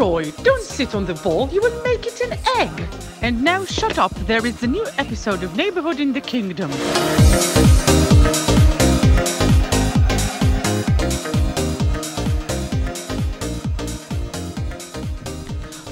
[0.00, 2.74] Roy, don't sit on the ball, you will make it an egg.
[3.22, 6.70] And now shut up, there is a new episode of Neighborhood in the Kingdom.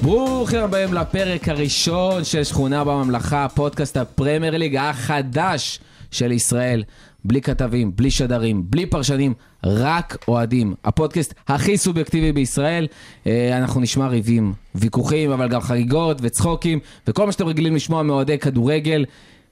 [0.02, 5.80] ברוכים הבאים לפרק הראשון של שכונה בממלכה, פודקאסט הפרמייר ליג החדש
[6.11, 6.83] של ישראל.
[7.25, 9.33] בלי כתבים, בלי שדרים, בלי פרשנים,
[9.63, 10.75] רק אוהדים.
[10.85, 12.87] הפודקאסט הכי סובייקטיבי בישראל.
[13.27, 18.37] אה, אנחנו נשמע ריבים, ויכוחים, אבל גם חגיגות וצחוקים, וכל מה שאתם רגילים לשמוע מאוהדי
[18.37, 19.05] כדורגל.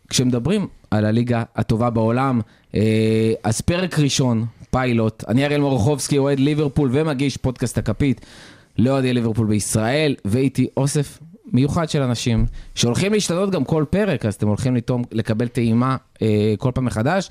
[0.10, 2.42] כשמדברים על הליגה הטובה בעולם,
[2.76, 5.24] אה, אז פרק ראשון, פיילוט.
[5.28, 8.22] אני אריאל מורחובסקי, אוהד ליברפול ומגיש פודקאסט הכפית.
[8.78, 11.20] לאוהדי ליברפול בישראל, ואיתי אוסף
[11.54, 16.54] מיוחד של אנשים שהולכים להשתנות גם כל פרק, אז אתם הולכים לטעום, לקבל טעימה אה,
[16.58, 17.30] כל פעם מחדש.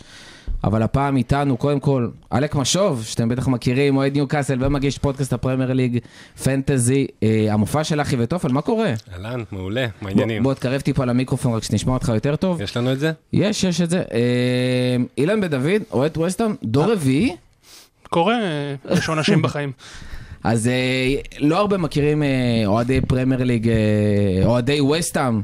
[0.65, 5.73] אבל הפעם איתנו, קודם כל, אלק משוב, שאתם בטח מכירים, אוהד ניוקאסל ומגיש פודקאסט הפרמייר
[5.73, 5.99] ליג
[6.45, 8.93] פנטזי, אה, המופע של אחי וטופל, מה קורה?
[9.13, 10.43] אהלן, מעולה, מה העניינים?
[10.43, 12.61] בוא, בוא תקרב טיפה למיקרופון רק שנשמע אותך יותר טוב.
[12.61, 13.13] יש לנו את זה?
[13.33, 14.03] יש, יש את זה.
[14.13, 17.37] אה, אילן בן דוד, אוהד ווסטהאם, דור רביעי.
[18.11, 19.73] קורה, אה, יש עונשים בחיים.
[20.47, 20.75] אז אה,
[21.39, 22.29] לא הרבה מכירים אה,
[22.67, 23.75] אוהדי פרמייר ליג, אה,
[24.45, 25.41] אוהדי ווסטהאם.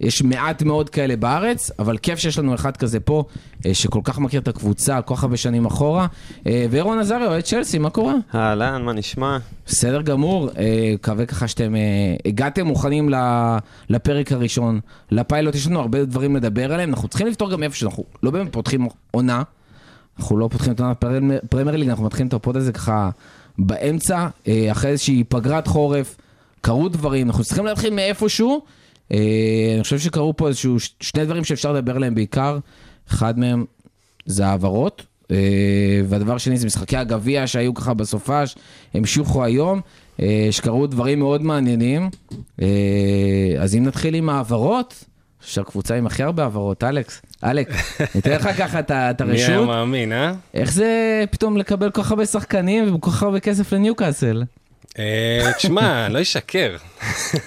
[0.00, 3.24] יש מעט מאוד כאלה בארץ, אבל כיף שיש לנו אחד כזה פה,
[3.66, 6.06] אה, שכל כך מכיר את הקבוצה, כל כך הרבה שנים אחורה.
[6.46, 8.14] אה, ואירון עזרי, אוהד צ'לסי, מה קורה?
[8.34, 9.38] אהלן, מה נשמע?
[9.66, 11.80] בסדר גמור, אה, מקווה ככה שאתם אה,
[12.26, 13.56] הגעתם מוכנים ל-
[13.90, 18.04] לפרק הראשון, לפיילוט, יש לנו הרבה דברים לדבר עליהם, אנחנו צריכים לפתור גם איפה שאנחנו
[18.22, 19.42] לא באמת פותחים עונה,
[20.18, 23.10] אנחנו לא פותחים את פרמייר- פרמייר ליג, אנחנו מתחילים את ה pod הזה ככה
[23.58, 26.16] באמצע, אה, אחרי איזושהי פגרת חורף,
[26.60, 28.60] קרו דברים, אנחנו צריכים להתחיל מאיפשהו.
[29.12, 29.18] אה,
[29.74, 32.58] אני חושב שקרו פה איזשהו שני דברים שאפשר לדבר עליהם בעיקר,
[33.08, 33.64] אחד מהם
[34.26, 35.36] זה העברות, אה,
[36.08, 38.56] והדבר השני זה משחקי הגביע שהיו ככה בסופש,
[38.94, 39.80] המשיכו היום,
[40.50, 42.10] שקרו דברים מאוד מעניינים.
[43.58, 45.04] אז אם נתחיל עם העברות,
[45.42, 47.68] שהקבוצה עם הכי הרבה העברות, אלכס, אלק,
[48.14, 49.66] ניתן לך ככה את ה- את מי היה הרשות.
[49.66, 50.32] מאמין, אה?
[50.54, 50.88] איך זה
[51.30, 54.42] פתאום לקבל כל כך הרבה שחקנים וכל כך הרבה כסף לניוקאסל?
[54.98, 56.76] אה, תשמע, לא אשקר,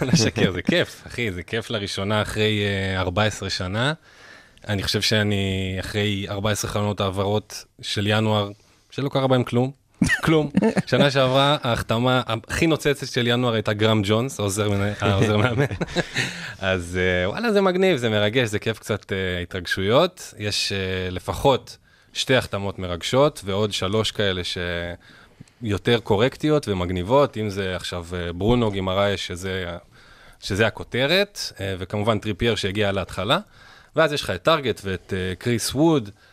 [0.02, 2.62] לא אשקר, זה כיף, אחי, זה כיף לראשונה אחרי
[2.96, 3.94] אה, 14 שנה.
[4.68, 5.44] אני חושב שאני
[5.80, 8.50] אחרי 14 חלונות העברות של ינואר,
[8.92, 9.72] שלא קרה בהם כלום,
[10.24, 10.50] כלום.
[10.86, 14.70] שנה שעברה ההחתמה הכי נוצצת של ינואר הייתה גרם ג'ונס, העוזר
[15.00, 15.66] העוזר מאמן.
[16.60, 20.34] אז אה, וואלה, זה מגניב, זה מרגש, זה כיף קצת אה, התרגשויות.
[20.38, 21.78] יש אה, לפחות
[22.14, 24.42] שתי החתמות מרגשות ועוד שלוש כאלה
[25.62, 29.66] שיותר קורקטיות ומגניבות, אם זה עכשיו אה, ברונו גימרייש, שזה,
[30.40, 33.40] שזה הכותרת, אה, וכמובן טריפייר שהגיע להתחלה.
[33.96, 36.33] ואז יש לך את טארגט ואת אה, קריס ווד, אה,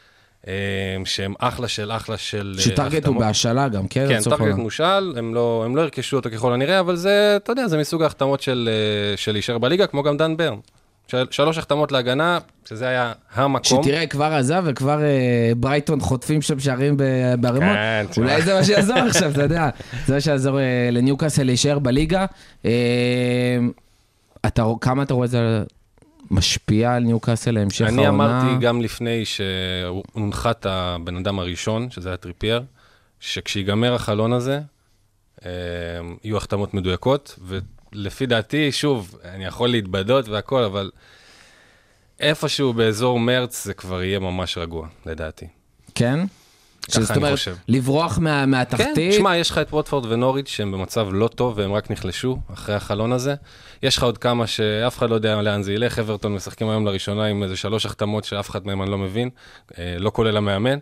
[1.04, 3.20] שהם אחלה של אחלה של אה, שטארגט הוא.
[3.20, 4.06] בהשאלה גם, כן?
[4.08, 4.54] כן, טארגט.
[4.56, 8.02] מושאל, הם לא, הם לא ירכשו אותו ככל הנראה, אבל זה, אתה יודע, זה מסוג
[8.02, 10.58] ההחתמות של, אה, של להישאר בליגה, כמו גם דן ברן.
[11.10, 13.82] של, שלוש החתמות להגנה, שזה היה המקום.
[13.82, 16.96] שתראה, כבר עזב וכבר אה, ברייטון חוטפים שם שערים
[17.40, 17.74] בערימות.
[17.74, 18.24] כן, תשמע.
[18.24, 19.68] אולי זה מה שיעזור עכשיו, אתה יודע.
[20.06, 22.26] זה מה שיעזור אה, לניוקאסל להישאר בליגה.
[22.64, 22.70] אה,
[24.46, 25.62] אתה, כמה אתה רואה את זה
[26.30, 28.02] משפיע על ניוקאסל להמשך העונה?
[28.02, 32.62] אני אמרתי גם לפני שהונחת הבן אדם הראשון, שזה היה טריפייר,
[33.20, 34.60] שכשיגמר החלון הזה,
[35.44, 35.50] אה,
[36.24, 40.90] יהיו החתמות מדויקות, ולפי דעתי, שוב, אני יכול להתבדות והכל, אבל
[42.20, 45.46] איפשהו באזור מרץ זה כבר יהיה ממש רגוע, לדעתי.
[45.94, 46.20] כן?
[46.80, 47.56] ככה זאת אני אומרת, חושב.
[47.68, 49.12] לברוח מה, כן, מהתחתית.
[49.12, 53.12] תשמע, יש לך את ווטפורד ונוריץ' שהם במצב לא טוב והם רק נחלשו אחרי החלון
[53.12, 53.34] הזה.
[53.82, 57.24] יש לך עוד כמה שאף אחד לא יודע לאן זה ילך, אברטון משחקים היום לראשונה
[57.24, 59.30] עם איזה שלוש החתמות שאף אחד מהם אני לא מבין,
[59.78, 60.78] אה, לא כולל המאמן.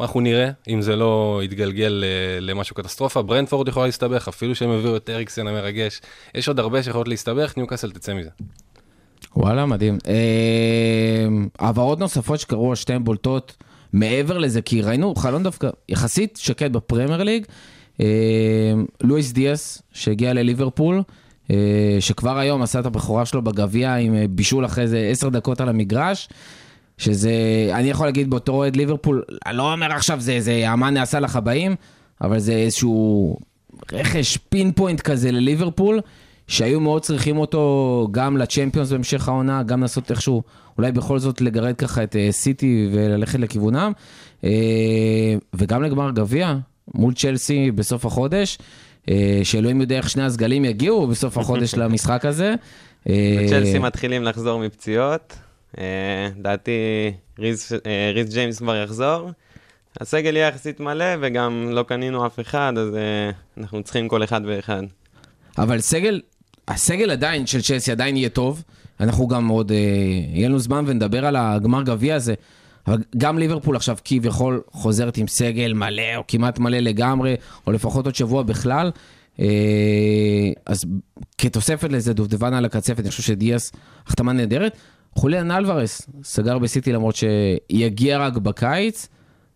[0.00, 3.22] אנחנו נראה אם זה לא יתגלגל אה, למשהו קטסטרופה.
[3.22, 6.00] ברנדפורד יכולה להסתבך, אפילו שהם הביאו את אריקסן המרגש.
[6.34, 8.30] יש עוד הרבה שיכולות להסתבך, ניוקאסל תצא מזה.
[9.36, 9.98] וואלה, מדהים.
[10.08, 11.28] אה,
[11.58, 13.56] העברות נוספות שקרו, שתיהן בולטות
[13.92, 17.44] מעבר לזה, כי ראינו חלון דווקא יחסית שקט בפרמייר ליג.
[18.00, 21.02] אה, לואיס דיאס, שהגיע לליברפול,
[21.50, 21.56] אה,
[22.00, 25.68] שכבר היום עשה את הבכורה שלו בגביע עם אה, בישול אחרי איזה עשר דקות על
[25.68, 26.28] המגרש.
[26.98, 27.32] שזה,
[27.72, 31.36] אני יכול להגיד באותו אוהד ליברפול, אני לא אומר עכשיו זה, זה אמן נעשה לך
[31.36, 31.76] באים,
[32.20, 33.36] אבל זה איזשהו
[33.92, 36.00] רכש פין פוינט כזה לליברפול,
[36.50, 40.42] שהיו מאוד צריכים אותו גם לצ'מפיונס בהמשך העונה, גם לנסות איכשהו,
[40.78, 43.92] אולי בכל זאת לגרד ככה את אה, סיטי וללכת לכיוונם,
[44.44, 44.50] אה,
[45.54, 46.56] וגם לגמר גביע
[46.94, 48.58] מול צ'לסי בסוף החודש,
[49.10, 52.54] אה, שאלוהים יודע איך שני הסגלים יגיעו בסוף החודש למשחק הזה.
[53.08, 55.36] אה, צ'לסי מתחילים לחזור מפציעות.
[56.38, 56.72] לדעתי
[57.38, 57.72] ריז
[58.14, 59.30] ריז ג'יימס כבר יחזור.
[60.00, 62.88] הסגל יהיה יחסית מלא, וגם לא קנינו אף אחד, אז
[63.58, 64.82] אנחנו צריכים כל אחד ואחד.
[65.58, 66.20] אבל סגל,
[66.70, 68.64] הסגל עדיין של צ'לסי עדיין יהיה טוב.
[69.00, 69.76] אנחנו גם עוד, אה,
[70.32, 72.34] יהיה לנו זמן ונדבר על הגמר גביע הזה.
[72.86, 77.34] אבל גם ליברפול עכשיו כביכול חוזרת עם סגל מלא, או כמעט מלא לגמרי,
[77.66, 78.90] או לפחות עוד שבוע בכלל.
[79.40, 79.46] אה,
[80.66, 80.84] אז
[81.38, 83.72] כתוספת לזה דובדבן על הקצפת, אני חושב שדיאס,
[84.06, 84.76] החתמה נהדרת.
[85.14, 89.08] חוליאן אלוורס סגר בסיטי למרות שיגיע רק בקיץ,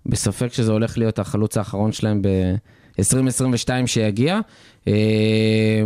[0.06, 4.40] בספק שזה הולך להיות החלוץ האחרון שלהם ב-2022 שיגיע.
[4.88, 5.82] אה,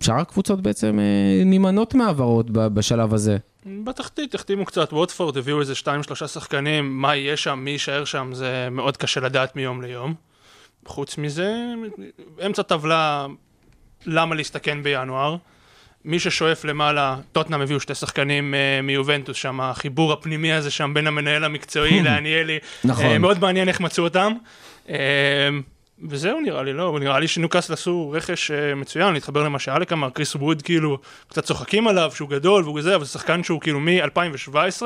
[0.00, 3.36] שאר הקבוצות בעצם אה, נמנות מהעברות בשלב הזה.
[3.84, 8.30] בתחתית החתימו קצת, ווטפורד הביאו איזה שתיים שלושה שחקנים, מה יהיה שם, מי יישאר שם,
[8.32, 10.14] זה מאוד קשה לדעת מיום ליום.
[10.86, 11.54] חוץ מזה,
[12.46, 13.26] אמצע טבלה,
[14.06, 15.36] למה להסתכן בינואר?
[16.04, 21.06] מי ששואף למעלה, טוטנאם הביאו שתי שחקנים uh, מיובנטוס שם, החיבור הפנימי הזה שם בין
[21.06, 23.04] המנהל המקצועי לעניאלי, נכון.
[23.04, 24.32] אה, מאוד מעניין איך מצאו אותם.
[24.88, 24.96] אה,
[26.08, 30.10] וזהו נראה לי, לא, נראה לי שניוקאסל עשו רכש uh, מצוין, להתחבר למה שאלק אמר,
[30.10, 30.98] קריס ווד כאילו,
[31.28, 34.82] קצת צוחקים עליו שהוא גדול והוא זה, אבל זה שחקן שהוא כאילו מ-2017,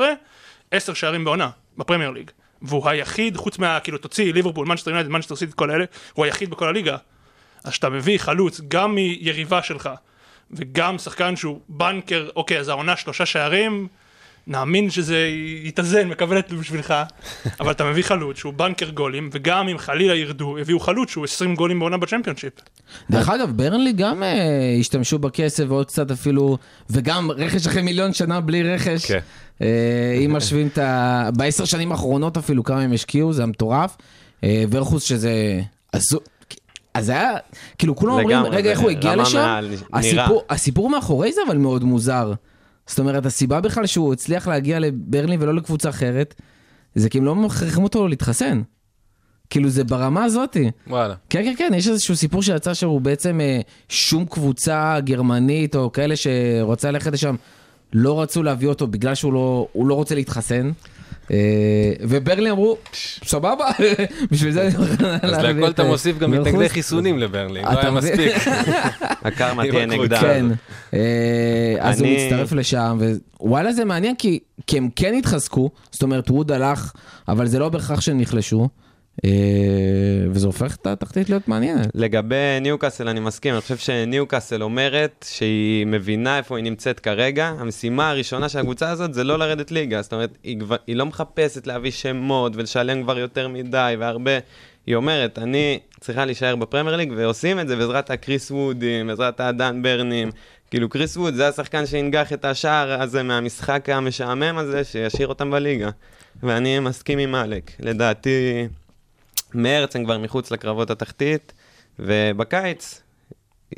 [0.71, 2.31] עשר שערים בעונה, בפרמייר ליג.
[2.61, 6.49] והוא היחיד, חוץ מה, כאילו, תוציא ליברפול, מנצ'סטר יונייטד, מנצ'סטר סיטי, כל אלה, הוא היחיד
[6.49, 6.97] בכל הליגה.
[7.63, 9.89] אז שאתה מביא חלוץ גם מיריבה שלך,
[10.51, 13.87] וגם שחקן שהוא בנקר, אוקיי, אז העונה שלושה שערים,
[14.47, 15.29] נאמין שזה
[15.63, 16.93] יתאזן, מקבל את זה בשבילך,
[17.59, 21.55] אבל אתה מביא חלוץ שהוא בנקר גולים, וגם אם חלילה ירדו, הביאו חלוץ שהוא 20
[21.55, 22.53] גולים בעונה בצ'מפיונשיפ.
[23.09, 26.57] דרך אגב, ברנלי גם אה, השתמשו בכסף ועוד קצת אפילו,
[26.89, 29.05] וגם רכש אחרי מיליון שנה בלי רכש.
[29.05, 29.19] כן.
[29.61, 31.29] אה, אם משווים את ה...
[31.37, 33.97] בעשר שנים האחרונות אפילו, כמה הם השקיעו, זה היה מטורף.
[34.43, 35.61] אה, ורכוס שזה...
[36.93, 37.31] אז זה היה,
[37.77, 39.59] כאילו כולם אומרים, רגע, איך הוא הגיע לשם?
[39.93, 42.33] הסיפור, הסיפור מאחורי זה אבל מאוד מוזר.
[42.89, 46.35] זאת אומרת, הסיבה בכלל שהוא הצליח להגיע לברלין ולא לקבוצה אחרת,
[46.95, 48.61] זה כי הם לא מכריחים אותו להתחסן.
[49.49, 50.71] כאילו זה ברמה הזאתי.
[50.87, 51.15] וואלה.
[51.29, 53.59] כן, כן, כן, יש איזשהו סיפור שיצא שהוא בעצם אה,
[53.89, 57.35] שום קבוצה גרמנית או כאלה שרוצה ללכת לשם,
[57.93, 60.71] לא רצו להביא אותו בגלל שהוא לא, לא רוצה להתחסן.
[61.31, 61.37] אה,
[62.01, 62.77] וברלי אמרו,
[63.25, 63.65] סבבה,
[64.31, 64.69] בשביל זה
[65.21, 66.47] אז את, אתה אה, מוסיף גם מלכוס.
[66.47, 67.91] מתנגדי חיסונים לברלי, לא היה?
[67.91, 68.35] מספיק.
[69.25, 69.85] הקרמה תהיה.
[69.85, 70.21] נגדה.
[70.21, 70.45] כן,
[70.93, 72.99] אה, אז הוא מצטרף לשם,
[73.39, 76.91] ווואלה זה מעניין כי, כי הם כן התחזקו, זאת אומרת ווד הלך,
[77.27, 78.67] אבל זה לא בהכרח שהם נחלשו, אה,
[80.31, 81.87] וזה הופך את התחתית להיות מעניינת.
[81.95, 87.53] לגבי ניוקאסל אני מסכים, אני חושב שניוקאסל אומרת שהיא מבינה איפה היא נמצאת כרגע.
[87.59, 91.05] המשימה הראשונה של הקבוצה הזאת זה לא לרדת ליגה, זאת אומרת, היא, כבר, היא לא
[91.05, 94.31] מחפשת להביא שמות ולשלם כבר יותר מדי והרבה.
[94.87, 99.81] היא אומרת, אני צריכה להישאר בפרמייר ליג, ועושים את זה בעזרת הקריס וודים, בעזרת הדן
[99.81, 100.31] ברנים.
[100.71, 105.89] כאילו קריס ווד זה השחקן שינגח את השער הזה מהמשחק המשעמם הזה, שישאיר אותם בליגה.
[106.43, 107.71] ואני מסכים עם אלק.
[107.79, 108.67] לדעתי,
[109.53, 111.53] מרץ הם כבר מחוץ לקרבות התחתית,
[111.99, 113.01] ובקיץ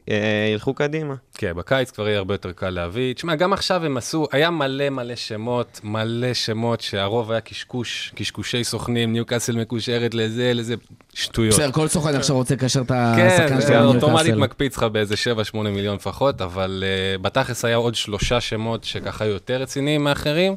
[0.10, 1.16] אה, ילכו קדימה.
[1.34, 3.14] כן, בקיץ כבר יהיה הרבה יותר קל להביא.
[3.14, 8.64] תשמע, גם עכשיו הם עשו, היה מלא מלא שמות, מלא שמות שהרוב היה קשקוש, קשקושי
[8.64, 10.76] סוכנים, ניוקאסל מקושרת לזה, לזה,
[11.14, 11.54] שטויות.
[11.54, 14.36] בסדר, כל סוכן עכשיו רוצה לקשר את כן, השחקן זה שלו אוטומטית לניוקאסל.
[14.36, 15.16] מקפיץ לך באיזה
[15.54, 20.56] 7-8 מיליון לפחות, אבל uh, בתכלס היה עוד שלושה שמות שככה היו יותר רציניים מאחרים,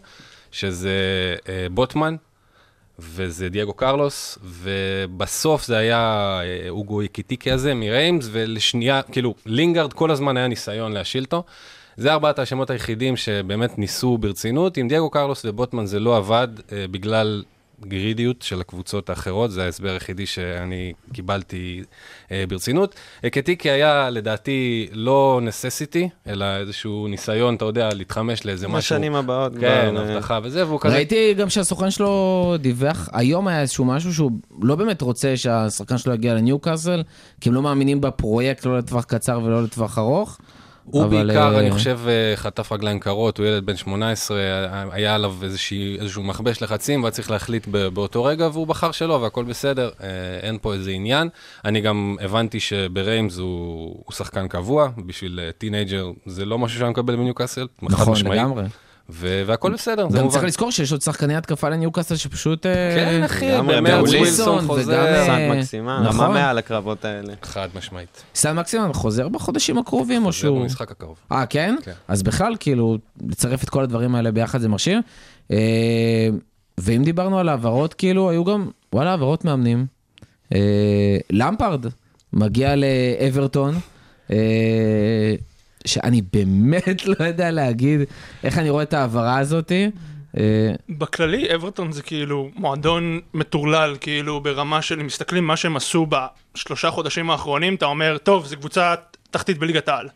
[0.53, 0.91] שזה
[1.39, 2.17] uh, בוטמן,
[2.99, 10.11] וזה דייגו קרלוס, ובסוף זה היה uh, אוגו איקיטיקי הזה מריימס, ולשנייה, כאילו, לינגארד כל
[10.11, 11.45] הזמן היה ניסיון להשיל אותו.
[11.97, 14.77] זה ארבעת השמות היחידים שבאמת ניסו ברצינות.
[14.77, 17.43] עם דייגו קרלוס ובוטמן זה לא עבד uh, בגלל
[17.81, 21.83] גרידיות של הקבוצות האחרות, זה ההסבר היחידי שאני קיבלתי
[22.33, 22.95] אה, ברצינות.
[23.25, 28.79] אקיטיקי היה לדעתי לא necessity, אלא איזשהו ניסיון, אתה יודע, להתחמש לאיזה משהו.
[28.79, 30.95] בשנים הבאות כן, אה, הבטחה וזה, והוא כזה...
[30.95, 34.31] ראיתי גם שהסוכן שלו דיווח, היום היה איזשהו משהו שהוא
[34.63, 37.03] לא באמת רוצה שהשחקן שלו יגיע לניוקאסל,
[37.41, 40.39] כי הם לא מאמינים בפרויקט, לא לטווח קצר ולא לטווח ארוך.
[40.85, 44.85] הוא אבל, בעיקר, אה, אני חושב, אה, חטף רגליים קרות, הוא ילד בן 18, היה-
[44.91, 49.45] היה עליו איזושהי- איזשהו מכבש לחצים, והיה צריך להחליט באותו רגע, והוא בחר שלא, והכל
[49.45, 50.09] בסדר, אה,
[50.43, 51.29] אין פה איזה עניין.
[51.65, 56.91] אני גם הבנתי שבריימס הוא הוא שחקן קבוע, בשביל אה, teenager זה לא משהו שאני
[56.91, 58.15] מקבל בניוקאסל, נכון.
[58.33, 58.63] לגמרי.
[59.11, 60.35] ו- והכל בסדר, זה גם מובן.
[60.35, 62.67] צריך לזכור שיש עוד שחקני התקפה לניוקאסל שפשוט...
[62.67, 64.03] אה, כן, אחי, מעולים.
[64.03, 64.93] ווילסון חוזר.
[64.93, 66.25] וגם, אה, סאנט מקסימה, נכון.
[66.25, 67.35] רמה מעל הקרבות האלה.
[67.43, 68.23] חד משמעית.
[68.35, 70.61] סטן מקסימום חוזר בחודשים הקרובים או שהוא...
[70.61, 71.17] במשחק הקרוב.
[71.33, 71.77] אה, כן?
[71.83, 71.93] כן.
[72.09, 75.03] אז בכלל, כאילו, לצרף את כל הדברים האלה ביחד זה מרשים.
[75.51, 76.29] אה,
[76.79, 79.87] ואם דיברנו על העברות, כאילו, היו גם, וואלה, העברות מאמנים.
[81.31, 81.87] למפרד
[82.33, 83.75] מגיע לאברטון,
[85.87, 88.01] שאני באמת לא יודע להגיד
[88.45, 89.73] איך אני רואה את ההעברה הזאת.
[90.37, 96.07] אה, בכללי, אברטון זה כאילו מועדון מטורלל, כאילו ברמה של, אם מסתכלים מה שהם עשו
[96.55, 98.95] בשלושה חודשים האחרונים, אתה אומר, טוב, זו קבוצה
[99.31, 100.09] תחתית בליגת העל.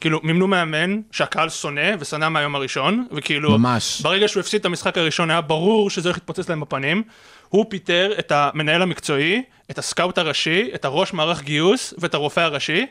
[0.00, 4.00] כאילו, מימנו מאמן שהקהל שונא, ושנא מהיום הראשון, וכאילו, ממש.
[4.02, 7.02] ברגע שהוא הפסיד את המשחק הראשון, היה ברור שזה הולך להתפוצץ להם בפנים.
[7.48, 12.86] הוא פיטר את המנהל המקצועי, את הסקאוט הראשי, את הראש מערך גיוס ואת הרופא הראשי.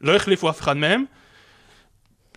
[0.00, 1.04] לא החליפו אף אחד מהם.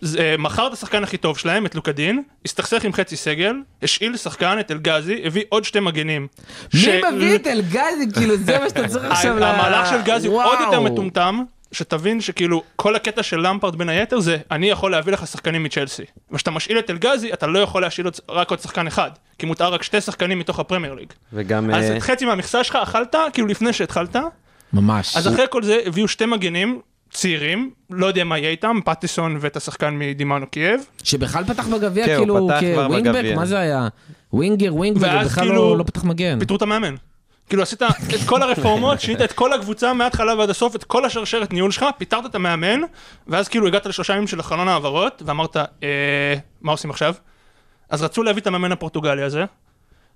[0.00, 4.56] זה, מכר את השחקן הכי טוב שלהם, את לוקדין, הסתכסך עם חצי סגל, השאיל שחקן,
[4.60, 6.26] את אלגזי, הביא עוד שתי מגנים.
[6.74, 8.12] מי ש- מביא את אלגזי?
[8.14, 9.42] כאילו, זה מה שאתה צריך עכשיו ל...
[9.42, 10.80] המהלך של גזי הוא עוד יותר.
[10.80, 15.62] מטומטם, שתבין שכאילו כל הקטע של למפרד בין היתר זה אני יכול להביא לך שחקנים
[15.62, 16.02] מצ'לסי.
[16.32, 19.82] וכשאתה משאיל את אלגזי אתה לא יכול להשאיל רק עוד שחקן אחד, כי מותר רק
[19.82, 21.12] שתי שחקנים מתוך הפרמייר ליג.
[21.32, 21.70] וגם...
[21.74, 24.16] אז אה, את חצי מהמכסה שלך אכלת כאילו לפני שהתחלת,
[24.72, 25.16] ממש.
[25.16, 26.80] אז אחרי כל זה הביאו שתי מגנים
[27.16, 30.80] צעירים, לא יודע מה יהיה איתם, פטיסון ואת השחקן מדינמו קייב.
[31.04, 33.32] שבכלל פתח בגביע, כן, כאילו, כ wingback.
[33.36, 33.88] מה זה היה?
[34.32, 36.38] winger, wingback, ובכלל כאילו- לא לא פתח מגן.
[36.38, 36.94] פיטרו את המאמן.
[37.48, 37.88] כאילו עשית את
[38.26, 42.26] כל הרפורמות, שינית את כל הקבוצה מההתחלה ועד הסוף, את כל השרשרת ניהול שלך, פיטרת
[42.26, 42.80] את המאמן,
[43.26, 47.14] ואז כאילו הגעת לשלושה ימים של חלון העברות, ואמרת, אה, מה עושים עכשיו?
[47.90, 49.44] אז רצו להביא את המאמן הפורטוגלי הזה,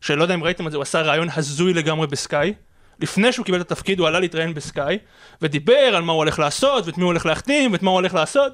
[0.01, 2.55] שלא יודע אם ראיתם את זה, הוא עשה רעיון הזוי לגמרי בסקאי.
[3.01, 4.99] לפני שהוא קיבל את התפקיד הוא עלה להתראיין בסקאי,
[5.43, 8.15] ודיבר על מה הוא הולך לעשות, ואת מי הוא הולך להחתים, ואת מה הוא הולך
[8.15, 8.53] לעשות,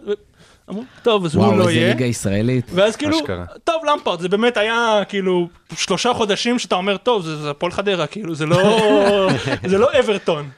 [0.68, 1.88] ואמרו, טוב, אז הוא וואו, לא איזה יהיה.
[1.88, 2.70] ליגה ישראלית.
[2.74, 3.44] ואז כאילו, אשכרה.
[3.64, 8.34] טוב למפרד, זה באמת היה כאילו שלושה חודשים שאתה אומר, טוב, זה, הפועל חדרה, כאילו,
[8.34, 8.80] זה לא,
[9.70, 10.50] זה לא אברטון.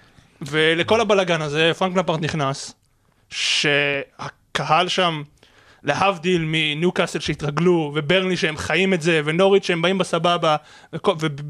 [0.43, 2.75] ולכל הבלגן הזה, פרנק למפרד נכנס,
[3.31, 5.23] שהקהל שם,
[5.83, 10.57] להבדיל מניוקאסל שהתרגלו, וברני שהם חיים את זה, ונוריץ' שהם באים בסבבה,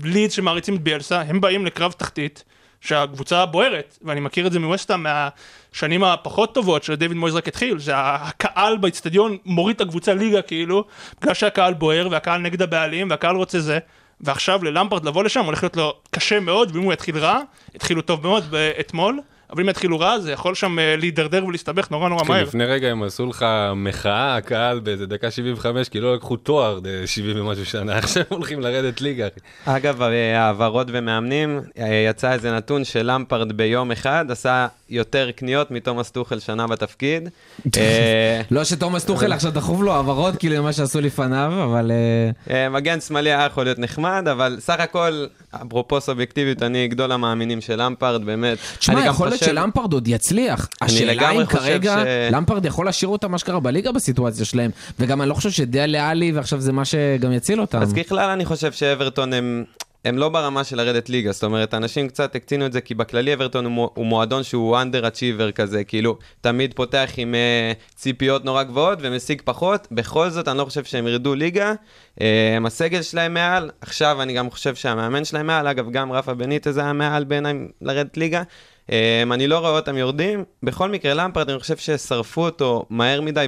[0.03, 2.45] ולידס שמעריצים את ביאלסה, הם באים לקרב תחתית.
[2.81, 7.93] שהקבוצה בוערת, ואני מכיר את זה מווסטהאם מהשנים הפחות טובות שדייוויד מויז רק התחיל, זה
[7.97, 10.85] הקהל באצטדיון מוריד את הקבוצה ליגה כאילו,
[11.21, 13.79] בגלל שהקהל בוער והקהל נגד הבעלים והקהל רוצה זה,
[14.21, 17.41] ועכשיו ללמפרד לבוא לשם הולך להיות לו קשה מאוד, ואם הוא יתחיל רע,
[17.75, 22.09] התחילו טוב מאוד אתמול, אבל אם יתחילו רע זה יכול שם אה, להידרדר ולהסתבך נורא
[22.09, 22.43] נורא כן, מהר.
[22.43, 27.07] לפני רגע הם עשו לך מחאה, הקהל באיזה דקה 75, כי לא לקחו תואר אה,
[27.07, 29.27] 70 ומשהו שנה, עכשיו הם הולכים לרדת ליגה.
[29.65, 36.11] אגב, אה, העברות ומאמנים, אה, יצא איזה נתון שלמפרד ביום אחד עשה יותר קניות מתומאס
[36.11, 37.29] טוחל שנה בתפקיד.
[37.77, 41.91] אה, לא שתומאס טוחל עכשיו דחוף לו העברות, כאילו, מה שעשו לפניו, אבל...
[41.91, 47.13] אה, אה, מגן שמאלי היה יכול להיות נחמד, אבל סך הכל, אפרופו סובייקטיביות, אני גדול
[47.13, 48.59] המאמינים של למפרד, באמת.
[48.79, 50.69] תשמע, יכול להיות שלמפרד עוד יצליח.
[50.81, 52.03] השאלה אם כרגע
[52.33, 54.71] למפרד יכול להשאיר אותם אשכרה בליגה בסיטואציה שלהם.
[55.01, 57.83] וגם אני לא חושב שדיה עלי ועכשיו זה מה שגם יציל אותם.
[57.83, 59.65] אז ככלל אני חושב שאברטון הם...
[60.05, 63.35] הם לא ברמה של לרדת ליגה, זאת אומרת, אנשים קצת הקצינו את זה, כי בכללי
[63.35, 68.45] אברטון הוא, מו- הוא מועדון שהוא under achiever כזה, כאילו, תמיד פותח עם uh, ציפיות
[68.45, 71.73] נורא גבוהות ומשיג פחות, בכל זאת אני לא חושב שהם ירדו ליגה,
[72.19, 72.23] uh,
[72.67, 76.93] הסגל שלהם מעל, עכשיו אני גם חושב שהמאמן שלהם מעל, אגב, גם רפה בניטז היה
[76.93, 78.43] מעל בעיניי לרדת ליגה.
[78.89, 78.91] Um,
[79.33, 80.45] אני לא רואה אותם יורדים.
[80.63, 83.47] בכל מקרה, למפרד, אני חושב ששרפו אותו מהר מדי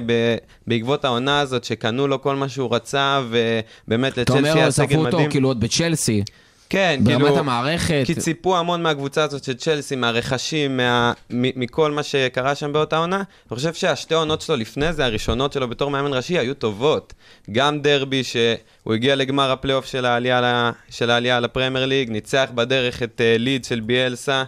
[0.67, 4.87] בעקבות העונה הזאת, שקנו לו כל מה שהוא רצה, ובאמת אתה לצ'לסי אומר, היה סגל
[4.87, 5.31] שרפו אותו מדהים.
[5.31, 6.23] כאילו עוד בצ'לסי,
[6.69, 8.03] כן, ברמת כאילו, המערכת.
[8.05, 12.97] כי ציפו המון מהקבוצה הזאת של צ'לסי, מהרכשים, מה, מ- מכל מה שקרה שם באותה
[12.97, 13.15] עונה.
[13.15, 17.13] אני חושב שהשתי העונות שלו לפני זה, הראשונות שלו בתור מאמן ראשי, היו טובות.
[17.51, 23.21] גם דרבי, שהוא הגיע לגמר הפלייאוף של העלייה, של העלייה לפרמייר ליג, ניצח בדרך את
[23.21, 24.43] uh, ליד של ביאלסה,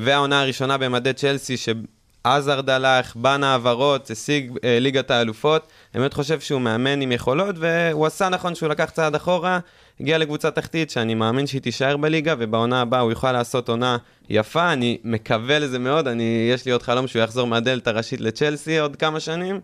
[0.00, 5.68] והעונה הראשונה במדי צ'לסי, שעזרד הלך, בנה העברות, השיג uh, ליגת האלופות.
[5.94, 9.58] אני באמת חושב שהוא מאמן עם יכולות, והוא עשה נכון שהוא לקח צעד אחורה,
[10.00, 13.96] הגיע לקבוצה תחתית שאני מאמין שהיא תישאר בליגה, ובעונה הבאה הוא יוכל לעשות עונה
[14.30, 18.78] יפה, אני מקווה לזה מאוד, אני, יש לי עוד חלום שהוא יחזור מהדלת הראשית לצ'לסי
[18.78, 19.60] עוד כמה שנים,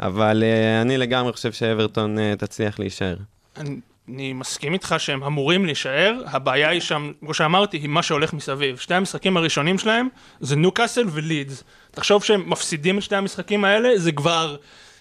[0.00, 3.16] אבל uh, אני לגמרי חושב שאברטון תצליח להישאר.
[3.56, 3.76] אני,
[4.08, 8.76] אני מסכים איתך שהם אמורים להישאר, הבעיה היא שם, כמו שאמרתי, היא מה שהולך מסביב.
[8.76, 10.08] שני המשחקים הראשונים שלהם
[10.40, 11.64] זה ניוקאסל ולידס.
[11.90, 14.56] תחשוב שהם מפסידים את שני המשחקים האלה, זה כבר...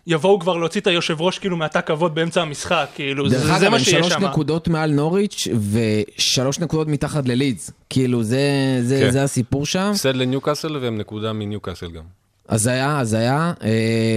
[0.07, 3.57] יבואו כבר להוציא את היושב ראש כאילו מעתה כבוד באמצע המשחק, כאילו, זה, דרך זה
[3.57, 4.23] אגב, מה שיש שלוש שם.
[4.23, 7.71] נקודות מעל נוריץ' ושלוש נקודות מתחת ללידס.
[7.89, 8.39] כאילו, זה,
[8.81, 9.11] זה, כן.
[9.11, 9.91] זה הסיפור שם.
[9.91, 12.03] הפסד לניוקאסל והם נקודה מניוקאסל גם.
[12.47, 13.53] אז היה, אז היה.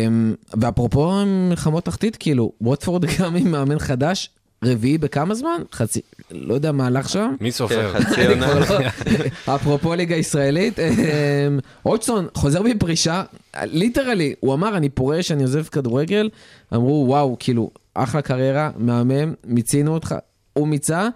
[0.07, 4.30] אמ, ואפרופו מלחמות תחתית, כאילו, ווטפורד גם עם מאמן חדש,
[4.65, 5.62] רביעי בכמה זמן?
[5.73, 6.00] חצי,
[6.31, 7.35] לא יודע מה הלך שם.
[7.41, 7.93] מי סופר?
[7.93, 8.53] כן, חצי עונה.
[9.55, 13.23] אפרופו ליגה ישראלית, אמ, אולצון חוזר בפרישה,
[13.62, 16.29] ליטרלי, הוא אמר, אני פורש, אני עוזב כדורגל,
[16.75, 20.15] אמרו, וואו, כאילו, אחלה קריירה, מהמם, מיצינו אותך,
[20.53, 21.09] הוא מיצה,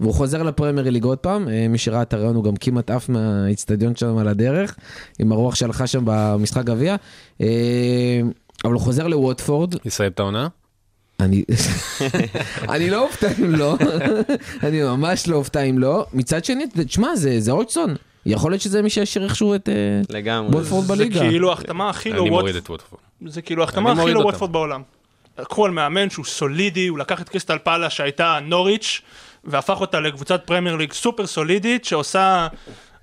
[0.00, 3.08] והוא חוזר לפרמייר ליג עוד פעם, אה, מי שראה את הרעיון הוא גם כמעט עף
[3.08, 4.76] מהאיצטדיון שם על הדרך,
[5.18, 6.96] עם הרוח שהלכה שם במשחק גביע,
[7.40, 8.20] אה,
[8.64, 10.48] אבל הוא חוזר לווטפורד, יסיים את העונה?
[11.20, 11.44] אני,
[12.74, 13.76] אני לא אופתע אם לא,
[14.62, 16.06] אני ממש לא אופתע אם לא.
[16.12, 17.94] מצד שני, תשמע, זה, זה הודג'סון.
[18.26, 19.74] יכול להיות שזה מי שישאיר איכשהו את אה,
[20.10, 20.54] לגמרי.
[20.54, 21.20] ווטפורד זה בליגה.
[21.20, 22.80] כאילו ההחתמה הכי לא ווטפורד.
[23.26, 24.20] זה כאילו ההחתמה הכי לא.
[24.20, 24.82] ווטפורד בעולם.
[25.38, 29.00] לקחו על מאמן שהוא סולידי, הוא לקח את קריסטל פאלאס שהייתה נוריץ',
[29.44, 32.48] והפך אותה לקבוצת פרמייר ליג סופר סולידית, שעושה...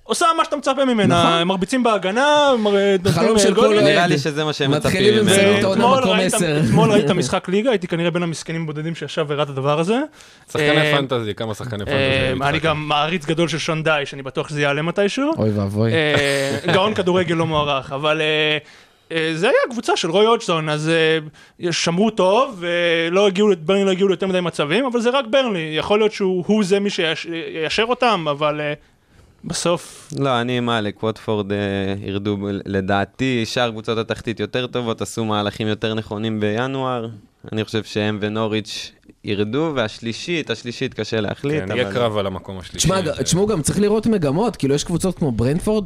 [0.06, 1.32] עושה מה שאתה מצפה ממנה, נכון.
[1.32, 2.26] הם מרביצים בהגנה,
[2.58, 3.80] מר- נותנים חלום של גולים.
[3.80, 3.84] כל.
[3.86, 5.70] נראה לי שזה מה שהם מצפים ממנו.
[6.66, 9.98] אתמול ראית- משחק ליגה, הייתי כנראה בין המסכנים הבודדים שישב וראה את הדבר הזה.
[10.52, 11.86] שחקני אה, פנטזי, כמה שחקני אה,
[12.32, 12.48] פנטזי.
[12.48, 15.32] אני גם מעריץ גדול של שון די, שאני בטוח שזה יעלה מתישהו.
[15.38, 15.92] אוי ואבוי.
[15.92, 18.58] אה, גאון כדורגל לא מוערך, אבל אה,
[19.12, 20.90] אה, זה היה קבוצה של רוי הודג'סון, אז
[21.64, 22.56] אה, שמרו טוב,
[23.08, 26.44] ולא הגיעו, ברנלי לא הגיעו ליותר מדי מצבים, אבל זה רק ברנלי, יכול להיות שהוא
[26.46, 28.72] הוא זה מי שיאשר אותם, אבל אה,
[29.46, 31.58] בסוף, לא, אני עם אלק, ווטפורד אה,
[32.04, 37.08] ירדו, ב- לדעתי, שאר קבוצות התחתית יותר טובות, עשו מהלכים יותר נכונים בינואר.
[37.52, 38.92] אני חושב שהם ונוריץ'
[39.24, 41.62] ירדו, והשלישית, השלישית קשה להחליט.
[41.62, 42.88] כן, יהיה אבל- קרב על המקום השלישי.
[43.22, 45.84] תשמעו, גם צריך לראות מגמות, כאילו יש קבוצות כמו ברנדפורד,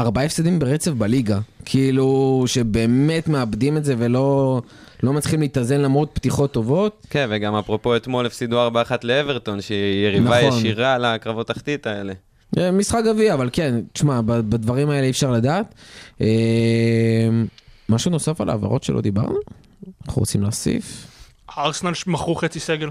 [0.00, 1.38] ארבעה הפסדים ברצף בליגה.
[1.64, 4.60] כאילו, שבאמת מאבדים את זה ולא
[5.02, 7.06] לא מצליחים להתאזן למרות פתיחות טובות.
[7.10, 8.70] כן, וגם אפרופו אתמול הפסידו 4-1
[9.02, 10.58] לאברטון, שהיא יריבה נכון.
[10.58, 12.12] ישירה לקרבות תחתית האלה.
[12.58, 15.74] אה, משחק גביע, אבל כן, תשמע, בדברים האלה אי אפשר לדעת.
[16.20, 16.26] אה,
[17.88, 19.38] משהו נוסף על העברות שלא דיברנו?
[20.06, 21.06] אנחנו רוצים להוסיף.
[21.58, 22.90] ארסנל מכרו חצי סגל.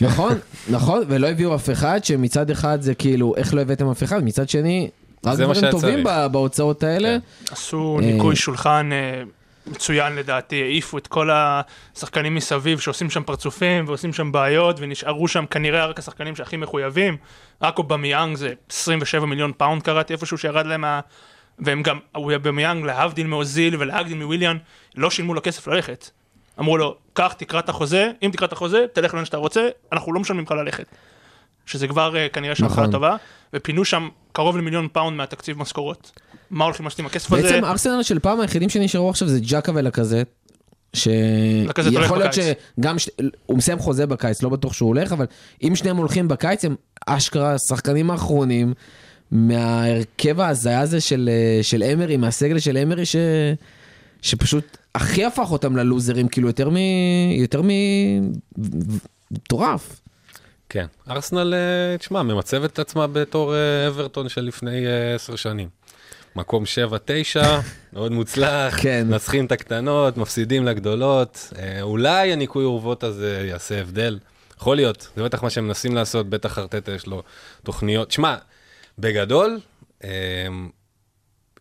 [0.00, 0.38] נכון,
[0.70, 4.48] נכון, ולא הביאו אף אחד, שמצד אחד זה כאילו, איך לא הבאתם אף אחד, מצד
[4.48, 4.90] שני,
[5.26, 7.16] רק דברים טובים בהוצאות האלה.
[7.50, 8.90] עשו אה, ניקוי שולחן
[9.66, 15.46] מצוין לדעתי, העיפו את כל השחקנים מסביב שעושים שם פרצופים ועושים שם בעיות ונשארו שם
[15.46, 17.16] כנראה רק השחקנים שהכי מחויבים.
[17.62, 21.00] רק אובמיאנג זה 27 מיליון פאונד קראתי איפשהו שירד להם מה...
[21.58, 24.56] והם גם, אובמיאנג להבדיל מאוזיל ולהבדיל מוויליאן,
[24.96, 26.10] לא שילמו לו כסף ללכת.
[26.60, 30.12] אמרו לו, קח תקרא את החוזה, אם תקרא את החוזה, תלך לאן שאתה רוצה, אנחנו
[30.12, 30.86] לא משלמים לך ללכת.
[31.66, 32.90] שזה כבר אה, כנראה שם נכון.
[32.90, 33.16] טובה,
[33.52, 36.10] ופינו שם קרוב למיליון פאונד מהתקציב משכורות.
[36.50, 37.42] מה הולכים לעשות עם הכסף הזה?
[37.42, 40.26] בעצם ארסנל של פעם היחידים שנשארו עכשיו זה ג'קה ולקזט.
[40.96, 42.32] שיכול להיות.
[42.32, 43.08] שגם, ש...
[43.46, 45.26] הוא מסיים חוזה בקיץ, לא בטוח שהוא הולך, אבל
[45.62, 46.74] אם שניהם הולכים בקיץ, הם
[47.06, 48.74] אשכרה השחקנים האחרונים
[49.30, 53.16] מההרכב ההזיה הזה של, אה, של אמרי, מהסגל של אמרי, ש...
[54.22, 56.76] שפשוט הכי הפך אותם ללוזרים, כאילו יותר מ...
[57.30, 57.68] יותר מ...
[59.30, 60.01] מטורף.
[60.72, 60.86] כן.
[61.10, 65.68] ארסנל, אה, תשמע, ממצבת את עצמה בתור אה, אברטון של לפני אה, עשר שנים.
[66.36, 66.66] מקום 7-9,
[67.92, 69.06] מאוד מוצלח, כן.
[69.08, 74.18] מנצחים את הקטנות, מפסידים לגדולות, אולי הניקוי אורוות הזה יעשה הבדל.
[74.58, 77.22] יכול להיות, זה בטח מה שהם מנסים לעשות, בטח ארטטה יש לו
[77.62, 78.10] תוכניות.
[78.10, 78.36] שמע,
[78.98, 79.60] בגדול,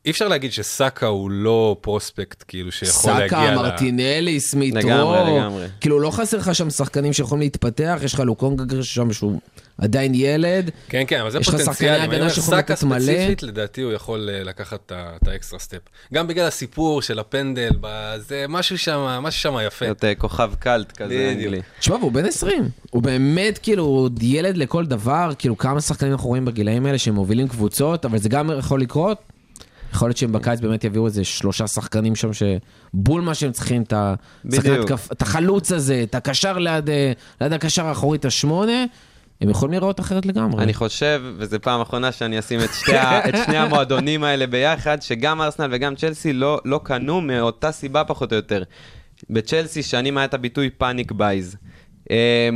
[0.06, 3.56] אי אפשר להגיד שסאקה הוא לא prospect, כאילו, שיכול להגיע סאקה, ל...
[3.56, 5.38] מרטינלי, סמית לגמרי, רו.
[5.38, 5.68] לגמרי.
[5.82, 9.40] כאילו לא חסר לך שם שחקנים שיכולים להתפתח, יש לך לוקונגה שם שהוא
[9.78, 10.72] עדיין ילד.
[10.90, 11.74] כן, כן, אבל זה יש לך פוטנציאל.
[11.74, 13.00] שחקני הגנה שיכולים סאקה לתת מלא.
[13.00, 15.80] ספציפית, לדעתי הוא יכול אה, לקחת את ה extra step.
[16.14, 17.72] גם בגלל הסיפור של הפנדל,
[18.18, 19.86] זה משהו שם, משהו שם יפה.
[19.86, 21.34] להיות אה, כוכב קאלט כזה.
[21.38, 21.62] אנגלי.
[21.80, 22.70] תשמע, והוא בן 20.
[22.90, 27.14] הוא באמת כאילו עוד ילד לכל דבר, כאילו כמה שחקנים אנחנו רואים בגילאים האלה שהם
[27.14, 29.31] מובילים קבוצות, אבל זה גם יכול לקרות.
[29.94, 33.94] יכול להיות שהם בקיץ באמת יביאו איזה שלושה שחקנים שם שבול מה שהם צריכים, את.
[34.80, 38.86] התקפ- את החלוץ הזה, את הקשר ליד, אה, ליד הקשר האחורי, את השמונה,
[39.42, 40.64] הם יכולים להיראות אחרת לגמרי.
[40.64, 45.02] אני חושב, וזו פעם אחרונה שאני אשים את, שתי ה, את שני המועדונים האלה ביחד,
[45.02, 48.64] שגם ארסנל וגם צ'לסי לא, לא קנו מאותה סיבה פחות או יותר.
[49.30, 51.56] בצ'לסי שנים היה את הביטוי panic buys.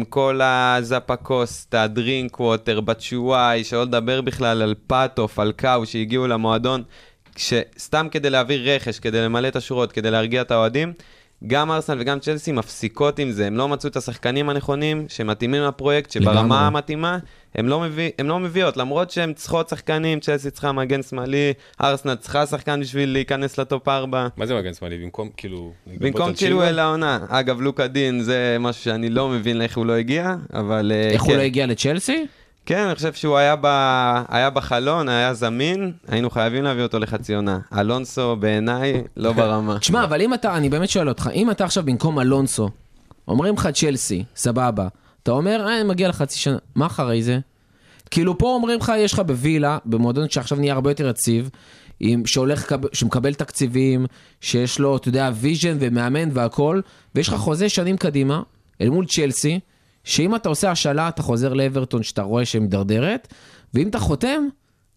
[0.10, 6.84] כל הזפקוסטה, הדרינק ווטר, בצ'וואי, שלא לדבר בכלל על פאטו, פלקאו שהגיעו למועדון,
[7.80, 10.94] סתם כדי להעביר רכש, כדי למלא את השורות, כדי להרגיע את האוהדים.
[11.48, 16.12] גם ארסנל וגם צ'לסי מפסיקות עם זה, הם לא מצאו את השחקנים הנכונים שמתאימים לפרויקט,
[16.12, 16.58] שברמה לגמרי.
[16.58, 17.18] המתאימה,
[17.56, 22.16] הם לא, מביא, הם לא מביאות, למרות שהן צריכות שחקנים, צ'לסי צריכה מגן שמאלי, ארסנל
[22.16, 24.28] צריכה שחקן בשביל להיכנס לטופ 4.
[24.38, 24.98] מה זה מגן שמאלי?
[24.98, 25.72] במקום, כאילו...
[25.88, 27.20] במקום צ'ילואל לעונה.
[27.30, 30.92] אגב, לוקה דין זה משהו שאני לא מבין איך הוא לא הגיע, אבל...
[30.96, 31.28] אה, איך כן.
[31.28, 32.26] הוא לא הגיע לצ'לסי?
[32.66, 33.66] כן, אני חושב שהוא היה, ב...
[34.30, 37.60] היה בחלון, היה זמין, היינו חייבים להביא אותו לחצי עונה.
[37.78, 39.80] אלונסו בעיניי לא ברמה.
[39.80, 42.70] תשמע, אבל אם אתה, אני באמת שואל אותך, אם אתה עכשיו במקום אלונסו,
[43.28, 44.88] אומרים לך צ'לסי, סבבה,
[45.24, 47.40] אתה אומר, אה, מגיע לחצי שנה, מה אחרי זה?
[48.12, 51.50] כאילו פה אומרים לך, יש לך בווילה, במועדון שעכשיו נהיה הרבה יותר יציב,
[52.00, 54.06] עם, שהולך, שמקבל תקציבים,
[54.42, 56.82] שיש לו, אתה יודע, vision ומאמן והכל,
[57.16, 58.42] ויש לך חוזה שנים קדימה,
[58.82, 59.60] אל מול צ'לסי,
[60.06, 63.34] שאם אתה עושה השאלה, אתה חוזר לאברטון שאתה רואה שהיא מידרדרת,
[63.74, 64.48] ואם אתה חותם,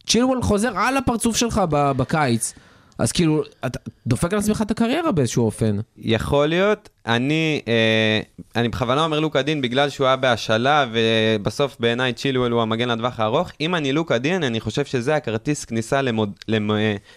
[0.07, 2.55] צ'ילוול חוזר על הפרצוף שלך בקיץ.
[2.99, 5.77] אז כאילו, אתה דופק על עצמך את הקריירה באיזשהו אופן.
[5.99, 6.89] יכול להיות.
[7.07, 8.21] אני, אה,
[8.57, 13.21] אני בכוונה אומר לוקה דין בגלל שהוא היה בהשאלה, ובסוף בעיניי צ'ילואל הוא המגן לטווח
[13.21, 13.51] הארוך.
[13.61, 16.01] אם אני לוקה דין, אני חושב שזה הכרטיס כניסה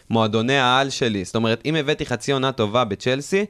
[0.10, 1.26] למועדוני העל שלי.
[1.26, 3.46] זאת אומרת, אם הבאתי חצי עונה טובה בצ'לסי,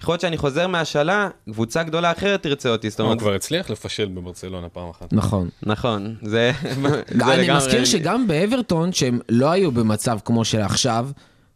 [0.00, 2.90] יכול להיות שאני חוזר מהשאלה, קבוצה גדולה אחרת תרצה אותי.
[2.90, 5.12] זאת הוא אומרת, כבר הצליח לפשל בברצלונה פעם אחת.
[5.12, 5.48] נכון.
[5.62, 6.52] נכון, זה...
[6.82, 6.90] זה
[7.34, 11.08] אני לגמרי- מזכיר שגם באברטון, שהם לא היו במצב כמו של עכשיו,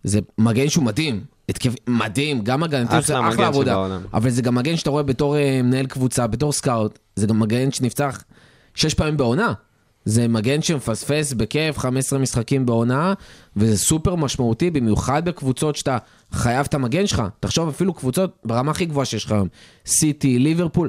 [0.05, 1.25] זה מגן שהוא מדהים.
[1.49, 3.87] התקף מדהים, גם הגנתי עושה אחלה עבודה.
[4.15, 7.71] אבל זה גם מגן שאתה רואה בתור אה, מנהל קבוצה, בתור סקאוט, זה גם מגן
[7.71, 8.23] שנפצח
[8.75, 9.53] שש פעמים בעונה.
[10.05, 13.15] זה מגן שמפספס בכיף 15 משחקים בעונה,
[13.57, 15.99] וזה סופר משמעותי, במיוחד בקבוצות שאתה
[16.33, 17.23] חייב את המגן שלך.
[17.41, 19.49] תחשוב אפילו קבוצות ברמה הכי גבוהה שיש לך היום,
[19.87, 20.89] סיטי, ליברפול.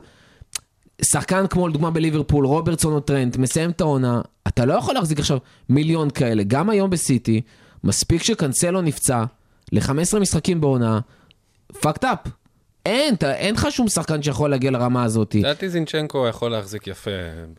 [1.01, 5.37] שחקן כמו לדוגמה בליברפול, רוברטסון או טרנט, מסיים את העונה, אתה לא יכול להחזיק עכשיו
[5.69, 6.43] מיליון כאלה.
[6.43, 7.41] גם היום בסיטי,
[7.83, 9.23] מספיק שקנסלו נפצע
[9.71, 10.99] ל-15 משחקים בעונה,
[11.73, 12.29] fucked up.
[12.85, 15.35] אין, אין לך שום שחקן שיכול להגיע לרמה הזאת.
[15.35, 17.11] לדעתי זינצ'נקו יכול להחזיק יפה.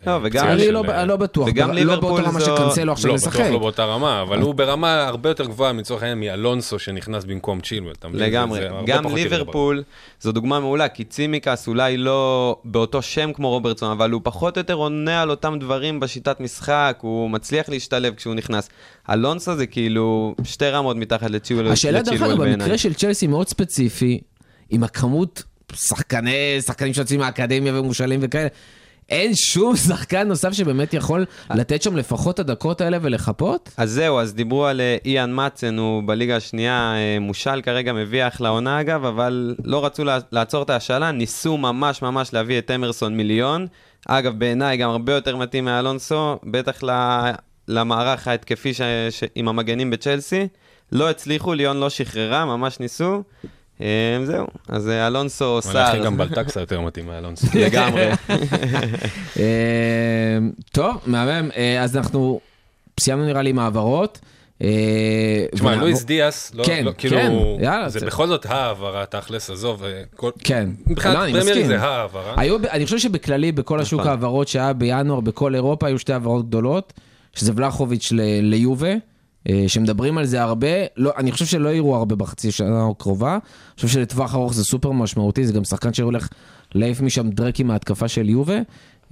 [0.06, 2.92] לא, אה, וגם- אני לא, אני לא בטוח, וגם לא ליברפול באותה רמה זו- שקנסלו
[2.92, 3.34] עכשיו לא, לשחק.
[3.40, 7.60] בטוח לא באותה רמה, אבל הוא ברמה הרבה יותר גבוהה מצורך העניין מאלונסו שנכנס במקום
[7.60, 7.94] צ'ילואל.
[8.08, 8.20] מבין?
[8.20, 8.60] לגמרי.
[8.86, 9.82] גם ליברפול
[10.20, 14.60] זו דוגמה מעולה, כי צימקס אולי לא באותו שם כמו רוברטסון, אבל הוא פחות או
[14.60, 18.68] יותר עונה על אותם דברים בשיטת משחק, הוא מצליח להשתלב כשהוא נכנס.
[19.10, 22.56] אלונסו זה כאילו שתי רמות מתחת לצ'ילואל השאלה דרך אגב, בעיניי.
[22.56, 24.20] במקרה של צ'לסי מאוד ספציפי,
[24.70, 25.42] עם הכמות
[25.74, 28.48] שחקני, שחקנים שיוצאים מהאקדמיה ומושאלים וכאלה,
[29.08, 33.70] אין שום שחקן נוסף שבאמת יכול לתת שם לפחות את הדקות האלה ולחפות?
[33.76, 38.26] אז זהו, אז דיברו על אה, איאן מאצן, הוא בליגה השנייה, אה, מושל כרגע, מביא
[38.26, 42.70] אחלה עונה אגב, אבל לא רצו לע- לעצור את ההשאלה, ניסו ממש ממש להביא את
[42.70, 43.66] אמרסון מיליון.
[44.08, 46.78] אגב, בעיניי גם הרבה יותר מתאים מאלונסו, בטח
[47.68, 48.80] למערך ההתקפי ש...
[49.10, 49.24] ש...
[49.34, 50.48] עם המגנים בצ'לסי.
[50.92, 53.22] לא הצליחו, ליאון לא שחררה, ממש ניסו.
[53.80, 56.04] אה, זהו, אז אה, אלונסו סער.
[56.04, 57.46] גם בלטקסה יותר מתאים מאלונסו.
[57.66, 58.10] לגמרי.
[59.40, 60.38] אה,
[60.72, 62.40] טוב, מהמם, אה, אז אנחנו
[63.00, 64.18] סיימנו נראה לי עם העברות.
[64.62, 67.32] אה, תשמע, לואיס דיאס, לא, כן, לא, כאילו, כן,
[67.64, 69.82] יאללה, זה בכל זאת העברה, תכלס, עזוב,
[70.38, 70.68] כן,
[71.04, 71.66] לא, אני מסכים.
[71.66, 72.34] זה העברה.
[72.70, 74.08] אני חושב שבכללי, בכל השוק נכון.
[74.08, 76.92] ההעברות שהיה בינואר, בכל אירופה, היו שתי העברות גדולות,
[77.32, 78.12] שזה ולחוביץ'
[78.42, 78.92] ליובה,
[79.66, 80.68] שמדברים על זה הרבה.
[80.96, 83.32] לא, אני חושב שלא יראו הרבה בחצי שנה הקרובה.
[83.32, 83.40] אני
[83.76, 86.28] חושב שלטווח ארוך זה סופר משמעותי, זה גם שחקן שהולך
[86.74, 88.58] להעיף משם דרקים מההתקפה של יובה.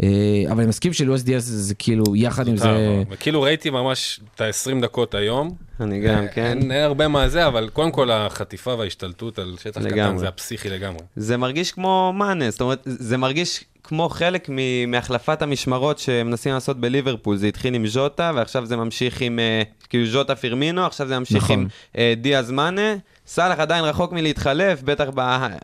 [0.03, 3.03] אה, אבל אני מסכים שלואיס דיאס זה, זה כאילו, יחד עם זה...
[3.11, 5.51] וכאילו ראיתי ממש את ה-20 דקות היום.
[5.81, 6.45] אני גם, כן.
[6.45, 10.19] אין אין הרבה מה זה, אבל קודם כל החטיפה וההשתלטות על שטח קטן.
[10.19, 11.01] זה הפסיכי לגמרי.
[11.17, 14.51] זה מרגיש כמו מאנה, זאת אומרת, זה מרגיש כמו חלק
[14.89, 17.37] מהחלפת המשמרות שמנסים לעשות בליברפול.
[17.37, 21.45] זה התחיל עם ז'וטה, ועכשיו זה ממשיך עם, אה, כאילו ז'וטה פירמינו, עכשיו זה ממשיך
[21.45, 21.59] נכון.
[21.59, 21.67] עם
[21.99, 22.95] אה, דיאז מאנה.
[23.27, 25.09] סאלח עדיין רחוק מלהתחלף, בטח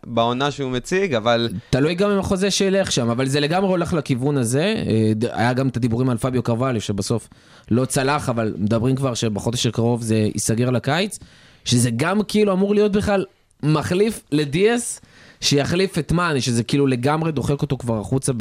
[0.04, 4.37] בעונה שהוא מציג, אבל תלוי גם עם החוזה שילך שם, אבל זה לגמרי הולך לכיוון
[4.37, 4.74] הזה.
[4.87, 7.28] אה, היה גם את הדיבורים על פביו קרואליו, שבסוף
[7.70, 11.18] לא צלח, אבל מדברים כבר שבחודש הקרוב זה ייסגר לקיץ,
[11.64, 13.24] שזה גם כאילו אמור להיות בכלל
[13.62, 15.00] מחליף לדיאס,
[15.40, 18.33] שיחליף את מאני, שזה כאילו לגמרי דוחק אותו כבר החוצה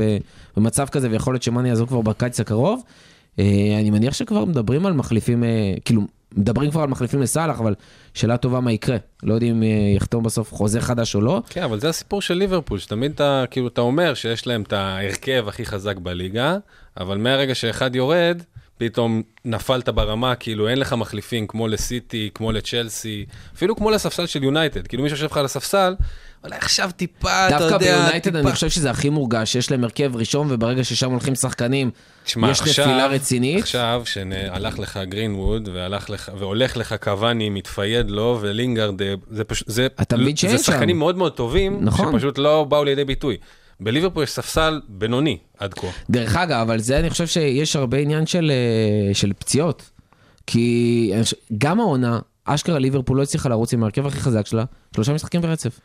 [0.57, 2.83] במצב כזה, ויכול להיות שמאני יעזוב כבר בקיץ הקרוב.
[3.39, 6.01] אה, אני מניח שכבר מדברים על מחליפים, אה, כאילו,
[6.37, 7.75] מדברים כבר על מחליפים לסאלח, אבל
[8.13, 8.97] שאלה טובה מה יקרה.
[9.23, 11.41] לא יודעים אם אה, יחתום בסוף חוזה חדש או לא.
[11.49, 15.45] כן, אבל זה הסיפור של ליברפול, שתמיד אתה, כאילו, אתה אומר שיש להם את ההרכב
[15.47, 16.57] הכי חזק בליגה,
[16.97, 18.41] אבל מהרגע שאחד יורד,
[18.77, 24.43] פתאום נפלת ברמה, כאילו אין לך מחליפים כמו לסיטי, כמו לצ'לסי, אפילו כמו לספסל של
[24.43, 25.95] יונייטד, כאילו מי שיושב לך על הספסל,
[26.43, 28.39] אולי עכשיו טיפה, אתה יודע, דווקא ביונייטד טיפה...
[28.39, 31.91] אני חושב שזה הכי מורגש, שיש להם הרכב ראשון, וברגע ששם הולכים שחקנים,
[32.23, 33.59] תשמע, יש עכשיו- נפילה רצינית.
[33.59, 39.69] עכשיו שהלך לך גרינווד, והלך לך, והולך לך קוואני, מתפייד לו, ולינגארד, אה, זה פשוט,
[39.69, 40.71] זה, אתה מבין שאין זה שם.
[40.71, 42.13] שחקנים מאוד מאוד טובים, נכון.
[42.13, 43.37] שפשוט לא באו לידי ביטוי.
[43.79, 45.87] בליברפול יש ספסל בינוני עד כה.
[46.09, 49.89] דרך אגב, אבל זה אני חושב שיש הרבה עניין של, אה, של פציעות.
[50.47, 51.11] כי
[51.57, 54.63] גם העונה, אשכרה ליברפול לא הצליחה לרוץ עם ההרכב הכי חזק שלה,
[54.95, 55.79] שלושה משחקים ברצף.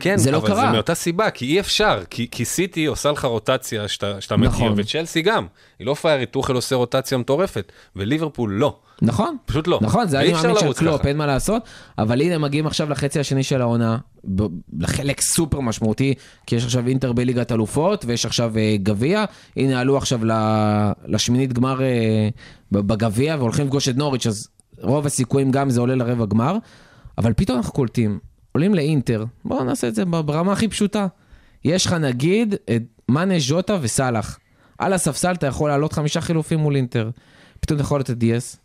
[0.00, 0.60] כן, זה לא אבל קרה.
[0.66, 4.68] זה מאותה סיבה, כי אי אפשר, כי, כי סיטי עושה לך רוטציה שאתה, שאתה נכון.
[4.68, 5.46] מכיר, וצ'לסי גם.
[5.78, 8.76] היא לא פיירית, טוחל עושה רוטציה מטורפת, וליברפול לא.
[9.02, 9.36] נכון.
[9.46, 9.78] פשוט לא.
[9.82, 11.06] נכון, זה אני מאמין של קלופ.
[11.06, 11.62] אין מה לעשות.
[11.98, 13.98] אבל הנה, מגיעים עכשיו לחצי השני של העונה,
[14.78, 16.14] לחלק סופר משמעותי,
[16.46, 19.24] כי יש עכשיו אינטר בליגת אלופות, ויש עכשיו אה, גביע.
[19.56, 22.28] הנה, עלו עכשיו ל- לשמינית גמר אה,
[22.72, 24.48] בגביע, והולכים לפגוש את נוריץ', אז
[24.80, 26.56] רוב הסיכויים גם זה עולה לרבע גמר.
[27.18, 28.18] אבל פתאום אנחנו קולטים,
[28.56, 31.06] עולים לאינטר, בואו נעשה את זה ברמה הכי פשוטה.
[31.64, 34.38] יש לך נגיד את מאנה, ז'וטה וסאלח.
[34.78, 37.10] על הספסל אתה יכול לעלות חמישה חילופים מול אינטר.
[37.60, 38.56] פתאום אתה יכול לתת דיאס,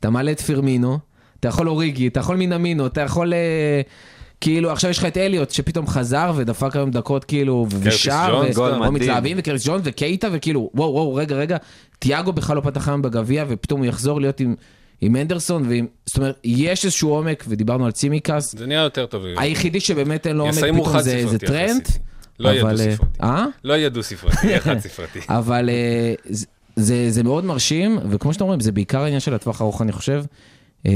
[0.00, 0.98] אתה מעלה את פירמינו,
[1.40, 3.34] אתה יכול אוריגי, אתה יכול מינמינו, אתה יכול...
[3.34, 3.80] אה,
[4.40, 8.92] כאילו, עכשיו יש לך את אליוט שפתאום חזר ודפק היום דקות כאילו, ושר, או.
[8.92, 11.56] מתלהבים, וקרטיס ג'ונס וקייטה, וכאילו, וואו, וואו, רגע, רגע,
[11.98, 14.54] תיאגו בכלל לא פתח היום בגביע, ופתאום הוא יחזור להיות עם,
[15.00, 19.22] עם אנדרסון, ועם, זאת אומרת, יש איזשהו עומק, ודיברנו על צימקס, זה נהיה יותר טוב.
[19.36, 21.88] היחידי שבאמת אין לו עומק פתאום זה, זה טרנט.
[21.88, 21.98] יחסית.
[22.38, 23.22] לא יהיה אה, דו-ספרתי.
[23.22, 23.44] אה?
[23.64, 25.18] לא יהיה דו-ספרתי, יהיה חד-ספרתי.
[25.38, 26.14] אבל אה,
[26.76, 30.24] זה- זה, מאוד מרשים, וכמו שאתם אומרים, זה בעיקר העניין של הטווח הארוך, אני חושב.
[30.86, 30.92] אה,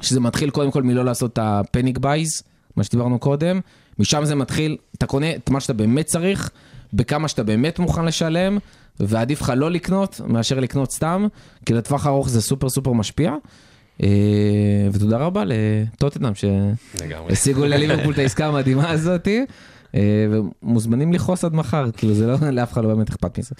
[0.00, 2.42] שזה מתחיל קודם כל מלא לעשות את ה panic buys,
[2.76, 3.60] מה שדיברנו קודם.
[3.98, 6.50] משם זה מתחיל, אתה קונה את מה שאתה באמת צריך,
[6.92, 8.58] בכמה שאתה באמת מוכן לשלם,
[9.00, 11.26] ועדיף לך לא לקנות מאשר לקנות סתם,
[11.66, 13.34] כי לטווח הארוך זה סופר סופר משפיע.
[14.02, 16.32] אה, ותודה רבה לטוטנאם.
[16.34, 19.44] שהשיגו לליברפול את העסקה המדהימה הזאתי.
[19.94, 20.00] אה,
[20.30, 23.54] ומוזמנים לכעוס עד מחר, כאילו זה לא, לאף אחד לא באמת אכפת מזה.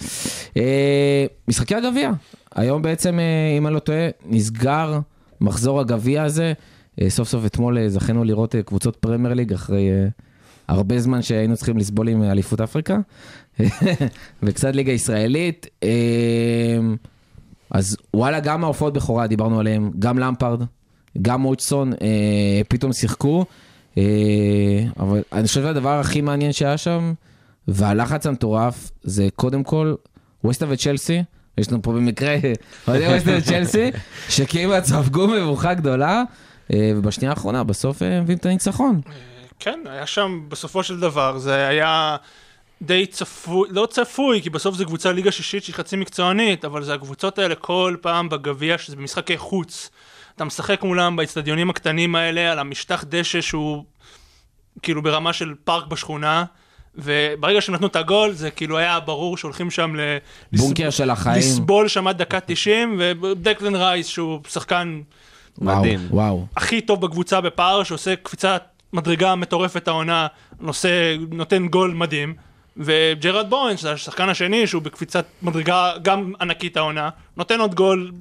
[0.57, 2.11] אה, משחקי הגביע,
[2.55, 3.19] היום בעצם,
[3.57, 4.99] אם אני לא טועה, נסגר
[5.41, 6.53] מחזור הגביע הזה.
[7.07, 9.89] סוף סוף אתמול זכינו לראות קבוצות פרמייר ליג אחרי
[10.71, 12.97] הרבה זמן שהיינו צריכים לסבול עם אליפות אפריקה.
[14.43, 15.67] וקצת ליגה ישראלית.
[15.83, 15.89] אה,
[17.71, 20.63] אז וואלה, גם ההופעות בכורה, דיברנו עליהן, גם למפרד,
[21.21, 23.45] גם מויטסון, אה, פתאום שיחקו.
[23.97, 24.03] אה,
[24.99, 27.13] אבל אני חושב שהדבר הכי מעניין שהיה שם,
[27.67, 29.95] והלחץ המטורף, זה קודם כל
[30.43, 31.23] ווסטה וצ'לסי.
[31.57, 32.35] יש לנו פה במקרה
[32.87, 33.91] אוהדי ווסטה וצ'לסי,
[34.29, 36.23] שכמעט ספגו מבוכה גדולה,
[36.73, 39.01] אה, ובשנייה האחרונה, בסוף אה, מביאים את הניצחון.
[39.63, 42.17] כן, היה שם בסופו של דבר, זה היה
[42.81, 46.93] די צפוי, לא צפוי, כי בסוף זו קבוצה ליגה שישית שהיא חצי מקצוענית, אבל זה
[46.93, 49.89] הקבוצות האלה כל פעם בגביע, שזה במשחקי חוץ.
[50.35, 53.83] אתה משחק מולם באצטדיונים הקטנים האלה, על המשטח דשא שהוא
[54.81, 56.45] כאילו ברמה של פארק בשכונה,
[56.95, 60.17] וברגע שהם נתנו את הגול, זה כאילו היה ברור שהולכים שם ל...
[60.53, 61.39] בונקר של החיים.
[61.39, 65.01] לסבול שם עד דקה 90, ודקלן רייס, שהוא שחקן
[65.57, 65.99] וואו, מדהים.
[66.09, 66.45] וואו.
[66.55, 70.27] הכי טוב בקבוצה בפער, שעושה קפיצת מדרגה מטורפת העונה,
[70.59, 70.89] נושא,
[71.31, 72.33] נותן גול מדהים.
[72.77, 78.11] וג'רד בורנס, זה השחקן השני, שהוא בקפיצת מדרגה גם ענקית העונה, נותן עוד גול,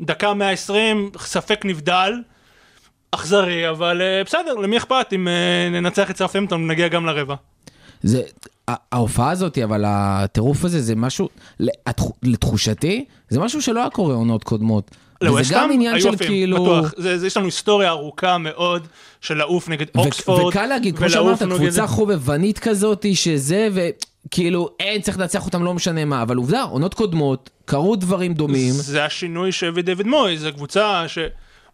[0.00, 2.12] דקה 120, ספק נבדל,
[3.10, 7.34] אכזרי, אבל אה, בסדר, למי אכפת אם אה, ננצח את סרפטמפטון ונגיע גם לרבע.
[8.02, 8.22] זה,
[8.68, 11.28] ההופעה הזאת, אבל הטירוף הזה, זה משהו,
[11.60, 14.90] לתח- לתחושתי, זה משהו שלא היה קורה עונות קודמות.
[15.22, 16.56] וזה לווסטהאם גם עניין של כאילו...
[16.64, 16.94] בטוח.
[16.96, 18.86] זה, זה, יש לנו היסטוריה ארוכה מאוד
[19.20, 20.44] של לעוף נגד אוקספורד.
[20.54, 25.74] וקל להגיד, כמו שאמרת, נגד- קבוצה חובבנית כזאת, שזה, וכאילו, אין, צריך לנצח אותם, לא
[25.74, 28.72] משנה מה, אבל עובדה, עונות קודמות, קרו דברים דומים.
[28.72, 31.04] זה השינוי שהביא דיוויד מוי, זו קבוצה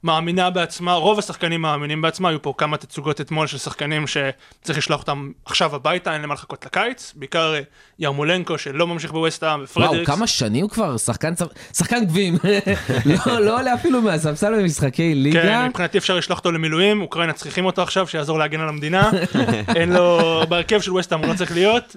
[0.04, 5.00] שמאמינה בעצמה, רוב השחקנים מאמינים בעצמה, היו פה כמה תצוגות אתמול של שחקנים שצריך לשלוח
[5.00, 7.60] אותם עכשיו הביתה, אין להם מה לחכות לקיץ, בעיקר אה,
[7.98, 10.06] ירמולנקו שלא ממשיך בווסטהאם, וואו, ופרדריקס.
[10.06, 11.32] כמה שנים הוא כבר שחקן
[11.76, 12.38] שחקן גביעים.
[13.26, 15.68] לא לא עולה אפילו מהספסל במשחקי כן, ליגה.
[15.68, 19.10] מבחינתי אפשר לשלוח אותו למילואים, אוקראינה צריכים אותו עכשיו, שיעזור להגן על המדינה.
[19.76, 21.96] אין לו, בהרכב של ווסטהאם הוא לא צריך להיות.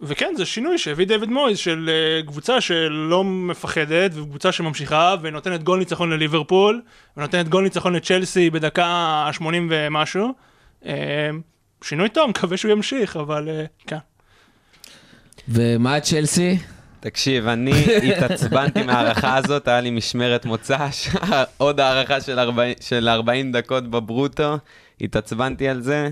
[0.00, 5.78] וכן, זה שינוי שהביא דיוויד מויז של אה, קבוצה שלא מפחדת, וקבוצה שממשיכה, ונותנת גול
[5.78, 6.82] ניצחון לליברפול,
[7.16, 10.32] ונותנת גול ניצחון לצ'לסי בדקה 80 ומשהו.
[10.86, 11.30] אה,
[11.82, 13.96] שינוי טוב, מקווה שהוא ימשיך, אבל אה, כן.
[15.48, 16.58] ומה צ'לסי?
[17.00, 17.72] תקשיב, אני
[18.08, 21.08] התעצבנתי מההערכה הזאת, היה לי משמרת מוצ"ש,
[21.56, 24.58] עוד הערכה של 40, של 40 דקות בברוטו,
[25.00, 26.10] התעצבנתי על זה.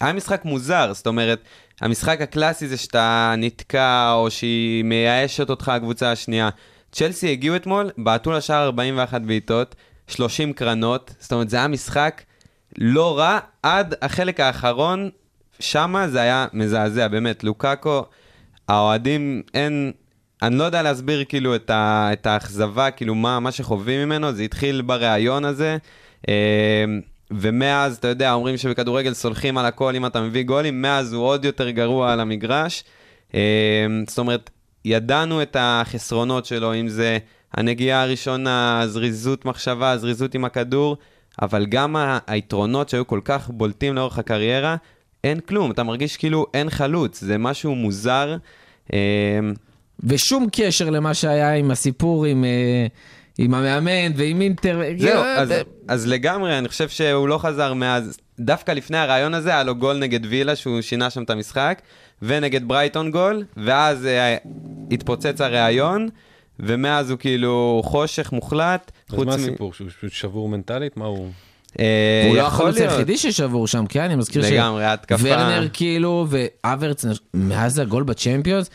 [0.00, 1.38] היה משחק מוזר, זאת אומרת,
[1.80, 6.48] המשחק הקלאסי זה שאתה נתקע, או שהיא מייאשת אותך הקבוצה השנייה.
[6.92, 9.74] צ'לסי הגיעו אתמול, בעטו לשער 41 בעיטות,
[10.08, 12.22] 30 קרנות, זאת אומרת, זה היה משחק
[12.78, 13.38] לא רע.
[13.62, 15.10] עד החלק האחרון,
[15.60, 18.04] שמה זה היה מזעזע, באמת, לוקאקו,
[18.68, 19.92] האוהדים, אין,
[20.42, 24.42] אני לא יודע להסביר כאילו את, ה, את האכזבה, כאילו מה, מה שחווים ממנו, זה
[24.42, 25.76] התחיל בריאיון הזה,
[26.28, 26.84] אה,
[27.30, 31.44] ומאז, אתה יודע, אומרים שבכדורגל סולחים על הכל אם אתה מביא גולים, מאז הוא עוד
[31.44, 32.84] יותר גרוע על המגרש.
[33.34, 34.50] אה, זאת אומרת,
[34.84, 37.18] ידענו את החסרונות שלו, אם זה
[37.54, 40.96] הנגיעה הראשונה, זריזות מחשבה, זריזות עם הכדור,
[41.42, 44.76] אבל גם היתרונות שהיו כל כך בולטים לאורך הקריירה,
[45.24, 48.36] אין כלום, אתה מרגיש כאילו אין חלוץ, זה משהו מוזר.
[48.92, 48.98] אה,
[50.00, 52.86] ושום קשר למה שהיה עם הסיפור עם, אה,
[53.38, 54.80] עם המאמן ועם אינטר.
[54.98, 55.52] זהו, כאילו, אז,
[55.88, 58.18] אז לגמרי, אני חושב שהוא לא חזר מאז.
[58.40, 61.82] דווקא לפני הרעיון הזה היה לו גול נגד וילה, שהוא שינה שם את המשחק,
[62.22, 64.36] ונגד ברייטון גול, ואז אה,
[64.90, 66.08] התפוצץ הרעיון,
[66.60, 68.92] ומאז הוא כאילו חושך מוחלט.
[69.12, 69.72] אז מה הסיפור?
[69.72, 70.96] שהוא פשוט שבור מנטלית?
[70.96, 71.30] מה הוא...
[71.80, 72.76] אה, הוא לא החלוץ.
[72.76, 74.00] היחידי ששבור שם, כן?
[74.00, 75.24] אני מזכיר לגמרי, התקפה.
[75.24, 78.70] ורנר כאילו, ואברץ, מאז הגול בצ'מפיונס,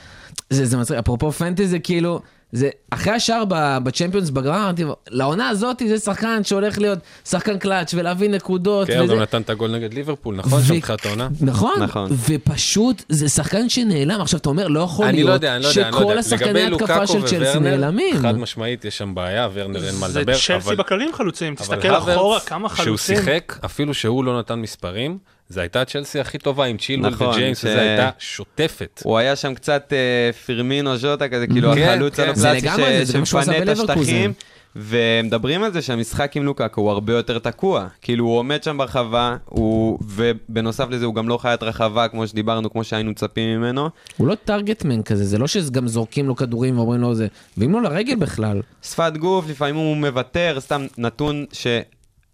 [0.50, 2.22] זה, זה מצחיק, אפרופו פנטזי, כאילו,
[2.52, 3.44] זה, אחרי השאר
[3.84, 8.88] בצ'מפיונס בגמר, אמרתי, לעונה הזאת זה שחקן שהולך להיות שחקן קלאץ' ולהביא נקודות.
[8.88, 10.62] כן, הוא וזה- גם נתן את הגול נגד ליברפול, נכון?
[10.64, 11.28] שם בתחילת העונה?
[11.42, 12.10] נכון, נכון.
[12.30, 14.22] ופשוט זה שחקן שנעלם.
[14.22, 16.10] עכשיו אתה אומר, לא יכול אני להיות לא יודע, אני לא יודע, אני לא שכל
[16.10, 16.20] יודע.
[16.20, 18.22] השחקני התקפה של צ'לסי נעלמים.
[18.22, 20.34] חד משמעית יש שם בעיה, ורנר אין מה זה לדבר.
[20.34, 23.16] צ'לסי אבל- בקלים חלוצים, תסתכל אחורה כמה שהוא חלוצים.
[23.18, 25.18] שיחק, אפילו שהוא לא נתן מספרים,
[25.52, 29.02] זו הייתה צ'לסי הכי טובה עם צ'ילואל נכון, וג'יימס, ש- וזו הייתה שוטפת.
[29.04, 32.36] הוא היה שם קצת אה, פירמינו ז'וטה כזה, כאילו כן, החלוץ כן.
[32.36, 33.68] שהוא עשה שמפנה את.
[33.68, 34.34] השטחים.
[34.76, 37.88] ומדברים על זה שהמשחק עם לוקאקו הוא הרבה יותר תקוע.
[38.02, 40.00] כאילו הוא עומד שם ברחבה, הוא...
[40.02, 43.90] ובנוסף לזה הוא גם לא חיית רחבה כמו שדיברנו, כמו שהיינו מצפים ממנו.
[44.18, 47.82] הוא לא טרגטמן כזה, זה לא שגם זורקים לו כדורים ואומרים לו זה, ואם לא
[47.82, 48.62] לרגל בכלל.
[48.84, 51.46] שפת גוף, לפעמים הוא מוותר, סתם נתון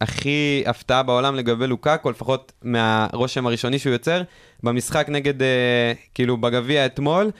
[0.03, 4.21] שהכי הפתעה בעולם לגבי לוקאקו, לפחות מהרושם הראשוני שהוא יוצר,
[4.63, 7.31] במשחק נגד, אה, כאילו בגביע אתמול,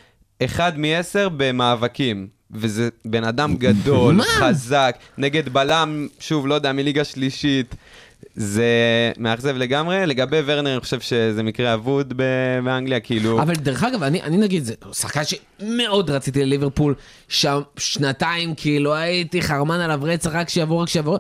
[0.43, 2.27] אחד מעשר במאבקים.
[2.51, 4.23] וזה בן אדם גדול, מה?
[4.23, 7.75] חזק, נגד בלם, שוב, לא יודע, מליגה שלישית.
[8.35, 8.65] זה
[9.17, 10.05] מאכזב לגמרי.
[10.05, 13.41] לגבי ורנר, אני חושב שזה מקרה אבוד ב- באנגליה, כאילו...
[13.41, 16.95] אבל דרך אגב, אני, אני נגיד, זה שחקן שמאוד רציתי לליברפול,
[17.27, 21.17] שם שנתיים כאילו הייתי חרמן עליו רצח רק שיבוא, רק שיבוא.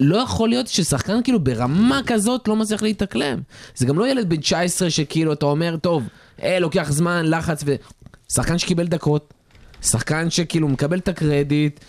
[0.00, 3.38] לא יכול להיות ששחקן כאילו ברמה כזאת לא מצליח להתאקלם.
[3.74, 6.02] זה גם לא ילד בן 19 שכאילו אתה אומר, טוב,
[6.42, 7.74] אה, לוקח זמן, לחץ ו...
[8.32, 9.34] שחקן שקיבל דקות,
[9.82, 11.80] שחקן שכאילו מקבל את הקרדיט,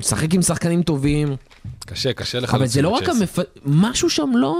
[0.00, 1.36] משחק עם שחקנים טובים,
[1.86, 2.54] קשה, קשה לך.
[2.54, 3.38] אבל זה לא רק המפ...
[3.64, 4.54] משהו שם לא...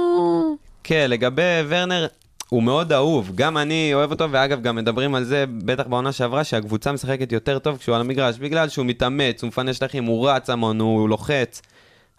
[0.84, 2.06] כן, לגבי ורנר,
[2.48, 3.32] הוא מאוד אהוב.
[3.34, 7.58] גם אני אוהב אותו, ואגב, גם מדברים על זה, בטח בעונה שעברה, שהקבוצה משחקת יותר
[7.58, 11.62] טוב כשהוא על המגרש, בגלל שהוא מתאמץ, הוא מפנה שטחים, הוא רץ המון, הוא לוחץ.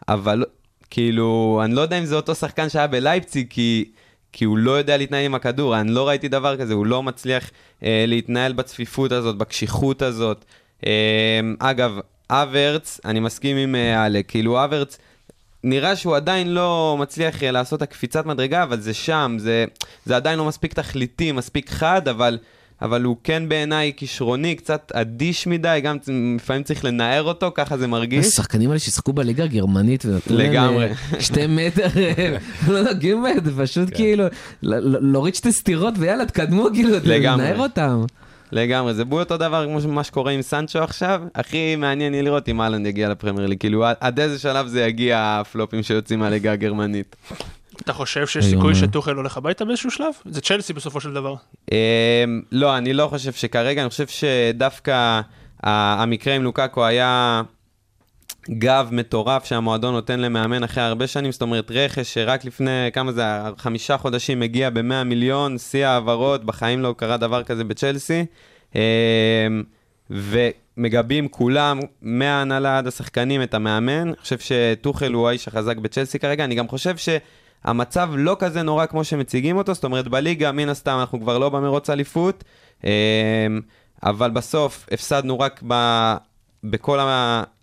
[0.07, 0.43] אבל
[0.91, 3.85] כאילו, אני לא יודע אם זה אותו שחקן שהיה בלייפציג, כי...
[4.33, 7.51] כי הוא לא יודע להתנהל עם הכדור, אני לא ראיתי דבר כזה, הוא לא מצליח
[7.83, 10.45] אה, להתנהל בצפיפות הזאת, בקשיחות הזאת.
[10.85, 11.99] אה, אגב,
[12.29, 14.97] אברץ, אני מסכים עם אה, כאילו אברץ,
[15.63, 19.65] נראה שהוא עדיין לא מצליח אה, לעשות הקפיצת מדרגה, אבל זה שם, זה,
[20.05, 22.37] זה עדיין לא מספיק תכליתי, מספיק חד, אבל,
[22.81, 25.97] אבל הוא כן בעיניי כישרוני, קצת אדיש מדי, גם
[26.35, 28.25] לפעמים צריך לנער אותו, ככה זה מרגיש.
[28.27, 30.85] השחקנים האלה ששיחקו בליגה הגרמנית לגמרי.
[30.85, 33.95] אה, שתי מטר, אה, לא נוגעים בהם, זה פשוט כן.
[33.95, 34.23] כאילו,
[34.61, 36.97] ל- ל- להוריד שתי סטירות ויאללה, תקדמו כאילו.
[37.03, 38.03] לנער אותם.
[38.51, 41.21] לגמרי, זה בול אותו דבר כמו מה שקורה עם סנצ'ו עכשיו.
[41.35, 45.17] הכי מעניין יהיה לראות אם אהלנד יגיע לפרמייר ליג, כאילו עד איזה שלב זה יגיע
[45.41, 47.15] הפלופים שיוצאים מהליגה הגרמנית.
[47.81, 48.75] אתה חושב שיש סיכוי.
[48.75, 50.13] שטוחל הולך הביתה באיזשהו שלב?
[50.25, 51.35] זה צ'לסי בסופו של דבר.
[51.71, 51.77] אמ,
[52.51, 55.21] לא, אני לא חושב שכרגע, אני חושב שדווקא
[55.63, 57.41] המקרה עם לוקאקו היה
[58.49, 63.23] גב מטורף שהמועדון נותן למאמן אחרי הרבה שנים, זאת אומרת רכש שרק לפני, כמה זה?
[63.57, 68.25] חמישה חודשים הגיע ב-100 מיליון, שיא העברות, בחיים לא קרה דבר כזה בצ'לסי.
[68.75, 68.81] אמ,
[70.09, 74.07] ומגבים כולם, מההנהלה עד השחקנים, את המאמן.
[74.07, 76.43] אני חושב שטוחל הוא האיש החזק בצ'לסי כרגע.
[76.43, 76.95] אני גם חושב
[77.65, 81.49] שהמצב לא כזה נורא כמו שמציגים אותו, זאת אומרת, בליגה, מן הסתם, אנחנו כבר לא
[81.49, 82.43] במרוץ אליפות,
[82.83, 82.89] אמ,
[84.03, 85.73] אבל בסוף הפסדנו רק ב...
[86.63, 86.99] בכל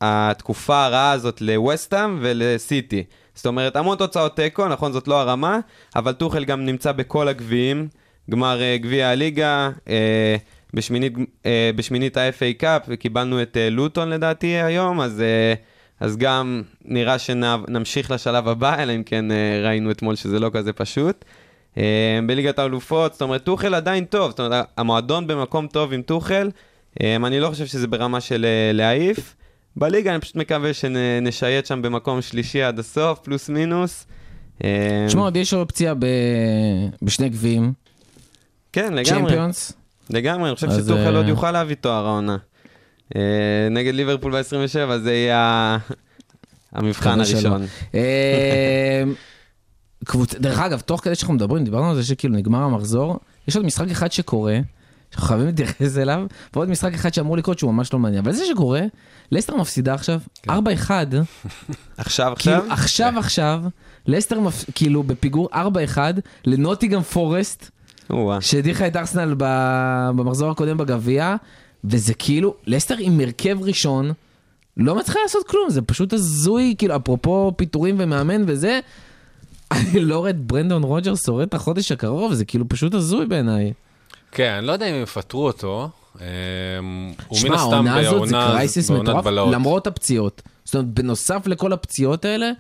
[0.01, 3.05] התקופה הרעה הזאת לווסטהאם ולסיטי.
[3.35, 5.59] זאת אומרת, המון תוצאות תיקו, נכון, זאת לא הרמה,
[5.97, 7.89] אבל טוחל גם נמצא בכל הגביעים,
[8.31, 10.37] גמר אה, גביע הליגה, אה,
[10.75, 11.13] בשמינית,
[11.47, 15.23] אה, בשמינית ה-FA קאפ, וקיבלנו את לוטון לדעתי היום, אז,
[16.01, 20.73] אז גם נראה שנמשיך לשלב הבא, אלא אם כן אה, ראינו אתמול שזה לא כזה
[20.73, 21.25] פשוט.
[21.79, 26.51] אה, בליגת האלופות, זאת אומרת, טוחל עדיין טוב, זאת אומרת, המועדון במקום טוב עם טוחל,
[27.03, 29.35] אה, אני לא חושב שזה ברמה של להעיף.
[29.77, 34.07] בליגה אני פשוט מקווה שנשייט שם במקום שלישי עד הסוף, פלוס מינוס.
[35.07, 36.07] תשמע, עוד יש אופציה ב-
[37.03, 37.73] בשני גביעים,
[38.73, 39.31] כן, לגמרי.
[39.31, 39.73] צ'מפיונס.
[40.11, 42.37] לגמרי, אני חושב שטוחל אה, עוד יוכל להביא תואר העונה.
[43.17, 45.79] אה, נגד ליברפול ב-27, זה יהיה
[46.73, 47.21] המבחן.
[47.21, 47.63] הראשון.
[47.95, 49.03] אה,
[50.05, 50.35] קבוצ...
[50.35, 53.19] דרך אגב, תוך כדי שאנחנו מדברים, דיברנו על זה שכאילו נגמר המחזור,
[53.49, 54.59] יש עוד משחק אחד שקורה,
[55.11, 58.45] שאנחנו חייבים להתייחס אליו, ועוד משחק אחד שאמור לקרות שהוא ממש לא מעניין, אבל זה
[58.47, 58.81] שקורה,
[59.33, 60.51] לסטר מפסידה עכשיו, 4-1,
[61.97, 62.67] עכשיו, כאילו עכשיו?
[62.71, 63.63] עכשיו עכשיו,
[64.07, 64.65] לסטר מפ...
[64.75, 65.99] כאילו בפיגור 4-1
[66.45, 67.71] לנוטיגם פורסט.
[68.41, 69.35] שהדיחה את ארסנל
[70.17, 71.37] במחזור הקודם בגביע,
[71.85, 74.13] וזה כאילו, לסטר עם הרכב ראשון,
[74.77, 78.81] לא מצליחה לעשות כלום, זה פשוט הזוי, כאילו, אפרופו פיטורים ומאמן וזה,
[79.73, 83.73] אני לא רואה את ברנדון רוג'רס שורד את החודש הקרוב, זה כאילו פשוט הזוי בעיניי.
[84.33, 85.91] כן, אני לא יודע אם הם יפטרו אותו.
[86.13, 89.27] הוא מן שמע, הסתם העונה הזאת זה crisis מטורף.
[89.27, 90.43] למרות הפציעות.
[90.65, 92.51] זאת אומרת, בנוסף לכל הפציעות האלה,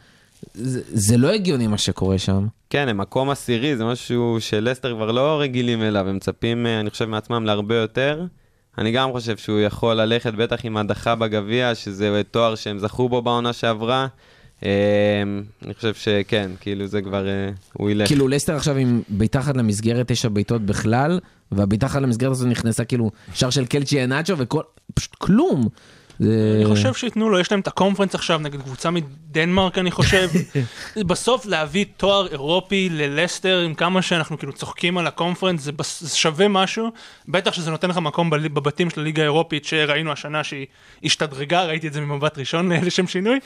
[0.55, 2.47] זה, זה לא הגיוני מה שקורה שם.
[2.70, 6.90] כן, הם מקום עשירי, זה משהו שלסטר כבר לא רגילים אליו, הם מצפים, אה, אני
[6.90, 8.24] חושב, מעצמם להרבה יותר.
[8.79, 13.23] אני גם חושב שהוא יכול ללכת, בטח עם הדחה בגביע, שזה תואר שהם זכו בו
[13.23, 14.07] בעונה שעברה.
[14.64, 15.23] אה,
[15.64, 18.09] אני חושב שכן, כאילו זה כבר, אה, הוא ילך.
[18.09, 19.03] כאילו לסטר עכשיו עם
[19.41, 21.21] אחת למסגרת, תשע בעיטות בכלל,
[21.87, 24.62] אחת למסגרת הזו נכנסה כאילו שער של קלצ'י אנאצ'ו וכל...
[24.95, 25.69] פשוט כלום.
[26.19, 26.53] זה...
[26.57, 30.29] אני חושב שייתנו לו, יש להם את הקונפרנס עכשיו נגד קבוצה מדנמרק, אני חושב.
[31.09, 36.01] בסוף להביא תואר אירופי ללסטר, עם כמה שאנחנו כאילו צוחקים על הקונפרנס, זה, בס...
[36.03, 36.91] זה שווה משהו.
[37.29, 38.31] בטח שזה נותן לך מקום.
[38.31, 40.66] בבתים של הליגה האירופית, שראינו השנה שהיא
[41.05, 43.39] השתדרגה, ראיתי את זה ממבט ראשון לשם שינוי.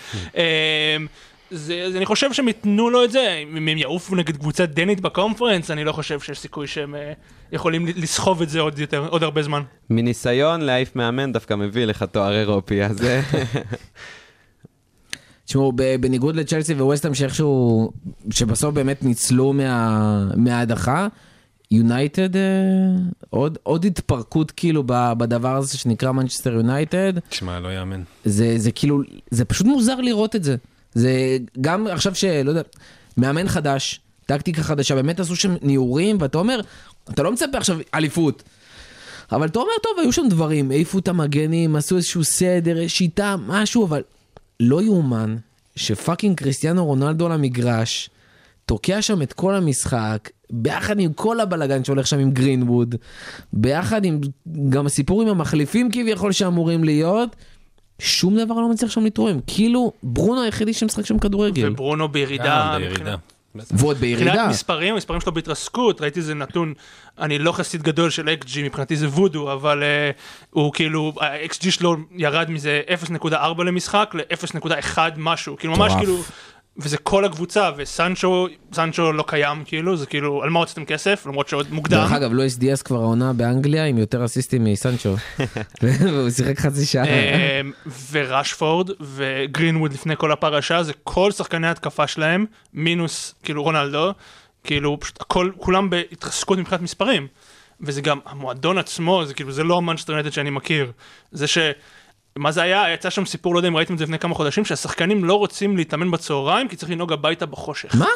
[1.53, 5.01] זה, אז אני חושב שהם ייתנו לו את זה, אם הם יעופו נגד קבוצה דנית
[5.01, 7.13] בקונפרנס, אני לא חושב שיש סיכוי שהם אה,
[7.53, 9.63] יכולים לסחוב את זה עוד, יותר, עוד הרבה זמן.
[9.91, 13.05] מניסיון להעיף מאמן דווקא מביא לך תואר אירופי, אז...
[13.05, 13.21] אה,
[15.45, 17.93] תשמעו, בניגוד לצ'לסי וווסטהאם שאיכשהו,
[18.31, 21.09] שבסוף באמת ניצלו מה, מההדחה,
[21.71, 22.43] יונייטד, אה,
[23.31, 28.03] עוד, עוד התפרקות כאילו בדבר הזה שנקרא מנצ'סטר יונייטד, תשמע, לא יאמן.
[28.25, 29.01] זה, זה כאילו,
[29.31, 30.57] זה פשוט מוזר לראות את זה.
[30.95, 32.63] זה גם עכשיו שלא יודע,
[33.17, 36.61] מאמן חדש, טקטיקה חדשה, באמת עשו שם ניעורים, ואתה אומר,
[37.11, 38.43] אתה לא מצפה עכשיו אליפות.
[39.33, 43.87] אבל אתה אומר, טוב, היו שם דברים, העיפו את המגנים, עשו איזשהו סדר, שיטה, משהו,
[43.87, 44.03] אבל
[44.61, 45.37] לא יאומן
[45.77, 48.11] שפאקינג קריסטיאנו רונלדו על המגרש,
[48.67, 52.95] תוקע שם את כל המשחק, ביחד עם כל הבלגן שהולך שם עם גרינווד,
[53.53, 54.21] ביחד עם
[54.69, 57.37] גם הסיפור עם המחליפים כביכול שאמורים להיות,
[58.03, 59.41] שום דבר לא מצליח שם לתרום.
[59.47, 61.71] כאילו, ברונו היחידי שמשחק שם כדורגל.
[61.71, 62.77] וברונו בירידה.
[62.79, 63.17] מבחינת- בירידה.
[63.71, 64.31] ועוד בירידה.
[64.31, 66.75] מבחינת מספרים, המספרים שלו בהתרסקות, ראיתי איזה נתון,
[67.19, 70.17] אני לא חסיד גדול של XG, מבחינתי זה וודו, אבל uh,
[70.51, 72.81] הוא כאילו, ה-XG שלו ירד מזה
[73.23, 75.93] 0.4 למשחק ל-0.1 משהו, כאילו ממש.
[75.99, 76.19] כאילו,
[76.77, 81.49] וזה כל הקבוצה, וסנצ'ו, סנצ'ו לא קיים כאילו, זה כאילו, על מה הוצאתם כסף, למרות
[81.49, 81.99] שעוד מוקדם.
[81.99, 85.15] דרך אגב, לואיס דיאס כבר העונה באנגליה עם יותר אסיסטים מסנצ'ו.
[85.83, 87.05] והוא שיחק חצי שעה.
[87.05, 87.73] אמ,
[88.11, 94.13] ורשפורד וגרינווד לפני כל הפרשה זה כל שחקני התקפה שלהם מינוס כאילו רונלדו
[94.65, 97.27] כאילו פשוט הכל כולם בהתרסקות מבחינת מספרים
[97.81, 100.93] וזה גם המועדון עצמו זה כאילו זה לא המנצ'סטר יונייטד שאני מכיר
[101.33, 101.59] זה ש...
[102.37, 102.93] מה זה היה?
[102.95, 105.77] יצא שם סיפור, לא יודע אם ראיתם את זה לפני כמה חודשים, שהשחקנים לא רוצים
[105.77, 107.95] להתאמן בצהריים כי צריך לנהוג הביתה בחושך.
[107.95, 108.07] מה?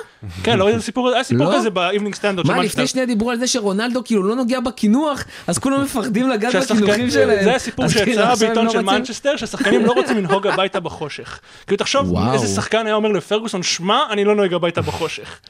[0.43, 1.57] כן, לא ראיתם סיפור, היה סיפור לא?
[1.57, 2.63] כזה באיבנינג סטנדרט מה.
[2.63, 7.11] לפני שנייה דיברו על זה שרונלדו כאילו לא נוגע בקינוח, אז כולם מפחדים לגעת בקינוחים
[7.11, 7.45] שלהם.
[7.45, 11.41] זה הסיפור כאילו שיצא הם בעיתון לא של מנצ'סטר, שהשחקנים לא רוצים לנהוג הביתה בחושך.
[11.67, 12.15] כאילו תחשוב.
[12.33, 15.41] איזה שחקן היה אומר לפרגוסון, שמע, אני לא נוהג הביתה בחושך.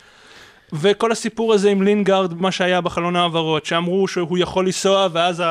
[0.73, 5.43] וכל הסיפור הזה עם לינגארד, מה שהיה בחלון העברות, שאמרו שהוא יכול לנסוע, ואז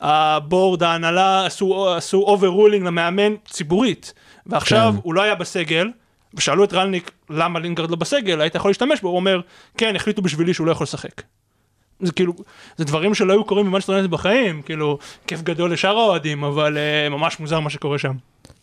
[0.00, 4.14] ה board, ההנהלה, עשו עשו overruling למאמן ציבורית.
[4.46, 5.00] ועכשיו כן.
[5.02, 5.90] הוא לא היה בסגל,
[6.34, 9.40] ושאלו את רלניק למה לינגארד לא בסגל, היית יכול להשתמש בו, הוא אומר,
[9.76, 11.22] כן, החליטו בשבילי שהוא לא יכול לשחק.
[12.00, 12.32] זה כאילו,
[12.76, 17.10] זה דברים שלא היו קורים במאנצ'סטר יונייטד בחיים, כאילו, כיף גדול לשאר האוהדים, אבל אה,
[17.10, 18.12] ממש מוזר מה שקורה שם.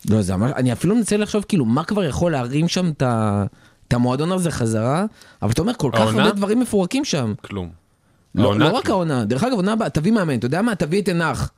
[0.09, 3.45] לא, זה ממש, אני אפילו מנסה לחשוב כאילו מה כבר יכול להרים שם את ה-
[3.87, 5.05] את המועדון הזה חזרה,
[5.41, 5.99] אבל אתה אומר כל כך?
[5.99, 7.33] הרבה דברים מפורקים שם.
[7.41, 7.69] כלום.
[8.35, 8.89] לא, לא רק.
[8.89, 10.75] העונה, דרך אגב, עונה הבאה, תביא מאמן, אתה יודע מה?
[10.75, 11.51] תביא את תנח.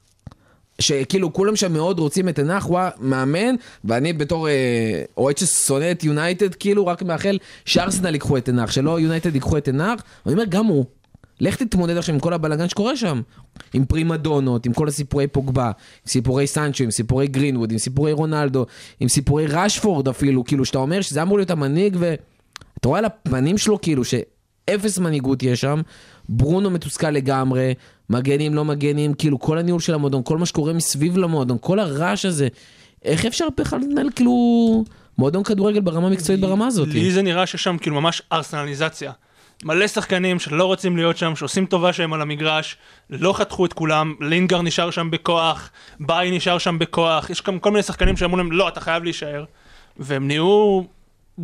[0.81, 3.55] שכאילו כולם שם מאוד רוצים את תנח, הוא המאמן,
[3.85, 4.53] ואני בתור אה,
[5.17, 9.65] אוהד ששונא את יונייטד, כאילו רק מאחל שארסנל ייקחו את תנח, שלא יונייטד ייקחו את
[9.65, 10.85] תנח, אני אומר גם הוא.
[11.39, 13.21] לך תתמודד עכשיו עם כל הבלאגן שקורה שם.
[13.73, 15.71] עם פרימדונות, עם כל הסיפורי פוגבה, עם
[16.07, 18.65] סיפורי סנצ'ו, עם סיפורי גרינווד, עם סיפורי רונלדו,
[18.99, 23.57] עם סיפורי רשפורד אפילו, כאילו, שאתה אומר שזה אמור להיות המנהיג, ואתה רואה על הפנים
[23.57, 25.81] שלו כאילו שאפס מנהיגות יש שם,
[26.29, 27.73] ברונו מתוסכל לגמרי,
[28.09, 32.25] מגנים לא מגנים, כאילו כל הניהול של המועדון, כל מה שקורה מסביב למועדון, כל הרעש
[32.25, 32.47] הזה,
[33.05, 34.83] איך אפשר בכלל לנהל כאילו
[35.17, 36.87] מועדון כדורגל ברמה מקצועית ברמה הזאת?
[36.87, 39.11] לי זה נראה ששם כאילו ממש ארסנליזציה.
[39.63, 42.77] מלא שחקנים שלא רוצים להיות שם, שעושים טובה שהם על המגרש,
[43.09, 47.71] לא חתכו את כולם, לינגר נשאר שם בכוח, ביי נשאר שם בכוח, יש גם כל
[47.71, 49.45] מיני שחקנים שאמרו להם, לא, אתה חייב להישאר.
[49.97, 50.81] והם נהיו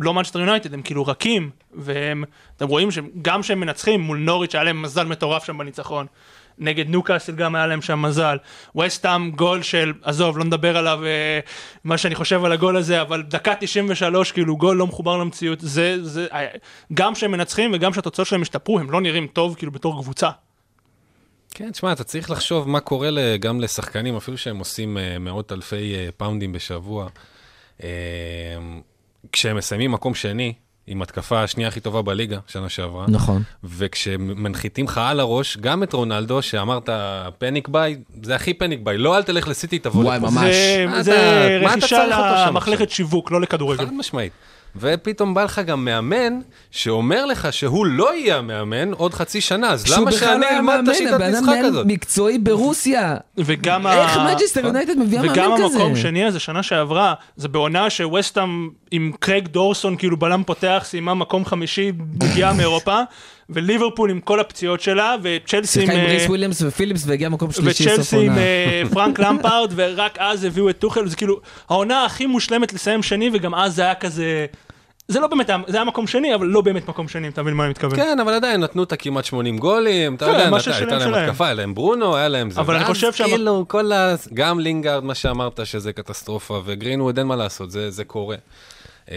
[0.00, 2.24] לא מנצ'סטר יונייטד, הם כאילו רכים, והם,
[2.56, 6.06] אתם רואים שגם שהם מנצחים מול נוריץ' היה להם מזל מטורף שם בניצחון.
[6.58, 8.36] נגד ניוקאסל גם היה להם שם מזל.
[8.76, 11.40] ווסטהאם גול של, עזוב, לא נדבר עליו אה,
[11.84, 15.58] מה שאני חושב על הגול הזה, אבל דקה 93, כאילו גול לא מחובר למציאות.
[15.60, 16.46] זה, זה, אה,
[16.94, 20.30] גם שהם מנצחים וגם שהתוצאות שלהם השתפרו, הם לא נראים טוב כאילו בתור קבוצה.
[21.54, 23.08] כן, תשמע, אתה צריך לחשוב מה קורה
[23.40, 27.08] גם לשחקנים, אפילו שהם עושים אה, מאות אלפי אה, פאונדים בשבוע.
[29.32, 30.52] כשהם מסיימים מקום שני,
[30.86, 33.42] עם התקפה השנייה הכי טובה בליגה, שנה שעברה, נכון.
[33.64, 36.88] וכשמנחיתים לך על הראש, גם את רונלדו, שאמרת
[37.38, 40.30] panic buy, זה הכי panic buy, לא אל תלך לסיטי, תבוא וואי, לפה.
[40.30, 40.54] ממש.
[40.54, 42.90] זה, מה זה רכישה למחלקת?
[42.90, 43.86] שיווק, לא לכדורגל.
[43.86, 44.32] חד משמעית.
[44.76, 49.98] ופתאום בא לך גם מאמן שאומר לך שהוא לא יהיה המאמן עוד חצי שנה, אז
[49.98, 51.86] למה שאני לא אלמד את מאמן, השיטת משחק הזאת?
[51.86, 53.16] מקצועי ברוסיה.
[53.38, 53.86] וגם.
[53.86, 55.76] איך מנצ'סטר יונייטד מביאה וגם מאמן כזה?
[55.78, 61.14] המקום שני הזה, שנה שעברה, זה בעונה שווסטהאם עם קרייג דורסון, כאילו בלם פותח, סיימה
[61.14, 63.00] מקום חמישי, מגיעה מאירופה,
[63.50, 65.86] וליברפול עם כל הפציעות שלה, וצ'לסי עם...
[65.86, 68.40] שיחקה עם אה, ריס וויליאמס ופיליפס והגיע מקום שלישי סוף וצ'לסי עם עונה.
[68.40, 73.30] אה, פרנק למפארד, ורק אז הביאו את טוחל, זה כאילו העונה הכי מושלמת לסיים שני,
[73.32, 74.46] וגם אז זה היה כזה...
[75.08, 77.54] זה לא באמת, זה היה מקום שני, אבל לא באמת מקום שני, אם אתה מבין
[77.54, 77.96] מה אני מתכוון.
[77.96, 81.14] כן, אבל עדיין נתנו את הכמעט 80 גולים, אתה כן, יודע, הייתה להם.
[81.14, 82.60] התקפה, היה להם ברונו, היה להם זה.
[82.60, 84.14] אבל אני חושב שהמ- כאילו, כל ה...
[84.34, 88.36] גם לינגארד, מה שאמרת, שזה קטסטרופה, וגרינווד, אין מה לעשות, זה זה קורה.
[89.10, 89.16] אה,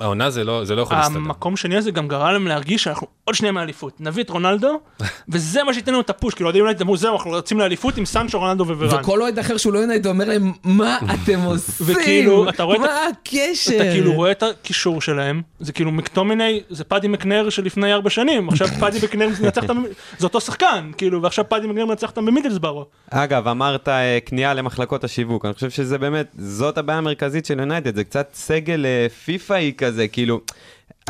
[0.00, 1.16] העונה זה לא זה לא יכול להסתדר.
[1.18, 4.00] המקום שני הזה גם גרם להם להרגיש שאנחנו עוד שנייה מאליפות.
[4.00, 4.80] נביא את רונלדו,
[5.28, 6.34] וזה מה שייתן לנו את ה push.
[6.34, 9.00] כאילו, אוהדים יונייטד אמרו, זהו, אנחנו רצים לאליפות עם סנצ'ו, רונלדו ווראן.
[9.00, 11.86] וכל אוהד אחר שהוא לא יונייטד אומר להם, מה אתם עושים?
[11.88, 13.72] וכאילו, אתה רואה את ה- מה הקשר?
[13.76, 18.10] אתה כאילו רואה את הקישור שלהם, זה כאילו מקטומיני, זה פאדי מקנר של לפני ארבע
[18.10, 19.82] שנים, עכשיו פאדי מקנר מנצח אותם,
[20.18, 22.86] זה אותו שחקן, כאילו, ועכשיו פאדי מקנר מנצח אותם במידלסברו.
[23.10, 27.96] אגב, אמרת אה, כניעה למחלקות השיווק, אני חושב שזה באמת, זאת הבעיה המרכזית של יונייטד,
[27.96, 30.40] זה קצת סגל אה, פיפאי כזה, כאילו,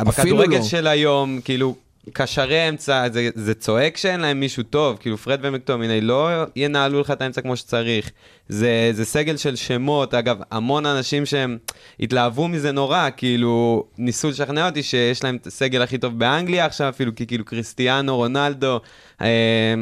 [0.01, 0.63] בכדורגל לא.
[0.63, 1.77] של היום, כאילו,
[2.13, 7.11] קשרי אמצע, זה, זה צועק שאין להם מישהו טוב, כאילו פרד ומקטומיני לא ינהלו לך
[7.11, 8.11] את האמצע כמו שצריך.
[8.49, 11.59] זה, זה סגל של שמות, אגב, המון אנשים שהם
[12.01, 16.89] התלהבו מזה נורא, כאילו, ניסו לשכנע אותי שיש להם את הסגל הכי טוב באנגליה עכשיו,
[16.89, 18.81] אפילו כי כאילו קריסטיאנו, רונלדו.
[19.21, 19.75] אה,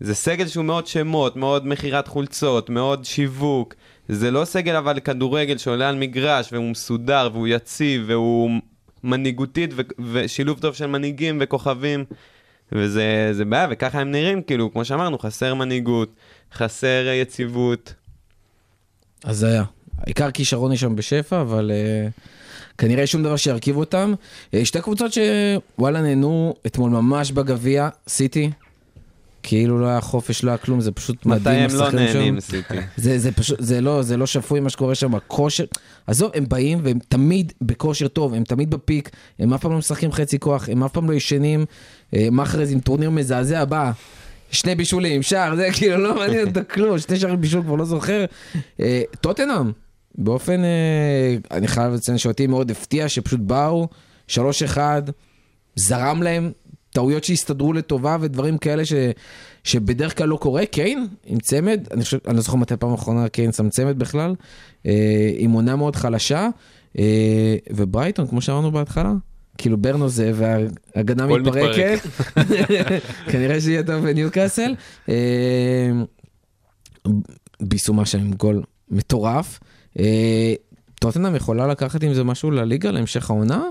[0.00, 3.74] זה סגל שהוא מאוד שמות, מאוד מכירת חולצות, מאוד שיווק.
[4.08, 8.50] זה לא סגל אבל כדורגל שעולה על מגרש והוא מסודר והוא יציב והוא
[9.04, 12.04] מנהיגותית ו- ושילוב טוב של מנהיגים וכוכבים.
[12.72, 16.12] וזה זה בעיה, וככה הם נראים, כאילו, כמו שאמרנו, חסר מנהיגות,
[16.54, 17.94] חסר אה, יציבות.
[19.24, 19.64] אז היה.
[20.06, 22.20] עיקר כישרון יש שם בשפע, אבל uh,
[22.78, 24.14] כנראה שום דבר שירכיב אותם.
[24.46, 28.50] Uh, שתי קבוצות שוואלה נהנו אתמול ממש בגביע, סיטי.
[29.42, 31.70] כאילו לא היה חופש, לא היה כלום, זה פשוט מתי מדהים.
[31.70, 31.90] הם לא.
[31.90, 32.74] נהנים, סיטי?
[32.96, 35.64] זה, זה פשוט, זה לא, זה לא שפוי מה שקורה שם, הכושר,
[36.06, 40.12] עזוב, הם באים והם תמיד בכושר טוב, הם תמיד בפיק, הם אף פעם לא משחקים
[40.12, 41.64] חצי כוח, הם אף פעם לא ישנים,
[42.14, 43.90] אה, מאחרז עם טורניר מזעזע, בא,
[44.50, 48.24] שני בישולים, שער, זה כאילו לא מעניין אותו כלום, שני שערים בישול כבר לא זוכר.
[48.80, 49.72] אה, טוטנאם,
[50.14, 53.88] באופן, אה, אני חייב לציין שאותי מאוד הפתיע, שפשוט באו,
[54.28, 54.78] 3-1,
[55.76, 56.52] זרם להם,
[56.92, 58.92] טעויות שהסתדרו לטובה ודברים כאלה ש,
[59.64, 60.66] שבדרך כלל לא קורה.
[60.66, 64.34] קיין עם צמד, אני חושב, אני לא זוכר מתי פעם אחרונה קיין שם צמד בכלל,
[64.86, 66.48] אה, עם עונה מאוד חלשה,
[66.98, 69.12] אה, וברייטון, כמו שאמרנו בהתחלה,
[69.58, 71.98] כאילו ברנו זה וההגנה הכל מתפרקת,
[73.32, 74.74] כנראה שיהיה טוב בניוקאסל.
[75.08, 75.90] אה,
[77.60, 79.60] ביסומה שם עם גול מטורף.
[79.98, 80.54] אה,
[81.00, 83.62] טוטנאם יכולה לקחת עם זה משהו לליגה להמשך העונה?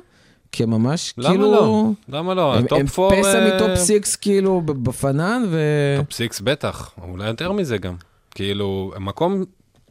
[0.52, 1.52] כי הם ממש למה כאילו...
[1.52, 1.90] לא?
[2.10, 2.56] למה לא?
[2.56, 3.12] הם, הם פור...
[3.22, 5.60] פסע אה, מ top six כאילו בפנן ו...
[5.98, 7.96] טופ סיקס בטח, אולי יותר מזה גם.
[8.36, 9.44] כאילו, מקום...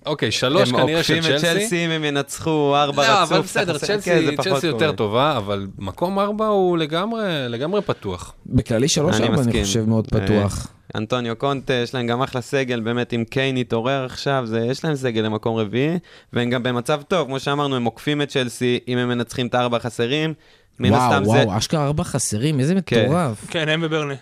[0.07, 1.61] אוקיי, שלוש הם כנראה של עוקפים את צ'לסי.
[1.61, 3.33] צ'לסי אם הם ינצחו ארבע רצוף.
[3.33, 4.93] לא, אבל בסדר, חסר- צ'לסי כן, צ'לסי יותר קורה.
[4.93, 8.33] טובה, אבל מקום ארבע הוא לגמרי לגמרי פתוח.
[8.47, 9.65] בכללי שלוש ארבע אני.
[9.65, 10.67] חושב מאוד אה, פתוח.
[10.95, 14.97] אנטוניו קונטה, יש להם גם אחלה סגל, באמת אם קיין יתעורר עכשיו, זה, יש להם
[14.97, 15.99] סגל למקום רביעי,
[16.33, 19.77] והם גם במצב טוב, כמו שאמרנו, הם עוקפים את צ'לסי, אם הם מנצחים את הארבע
[19.77, 20.35] החסרים,
[20.81, 23.05] מן וואו הסתם זה, וואו אשכרה ארבע חסרים איזה כן.
[23.05, 23.47] מטורף.
[23.51, 24.15] כן, הם וברני.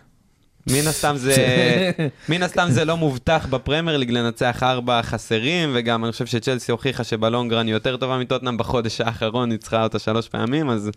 [0.71, 1.35] מן הסתם זה,
[2.29, 7.05] מן הסתם זה לא מובטח בפרמייר ליג לנצח ארבע חסרים, וגם אני חושב שצ'לסי הוכיחה
[7.05, 10.91] שבלונגרן היא יותר טובה מטוטנאם בחודש האחרון, ניצחה אותה שלוש פעמים, אז...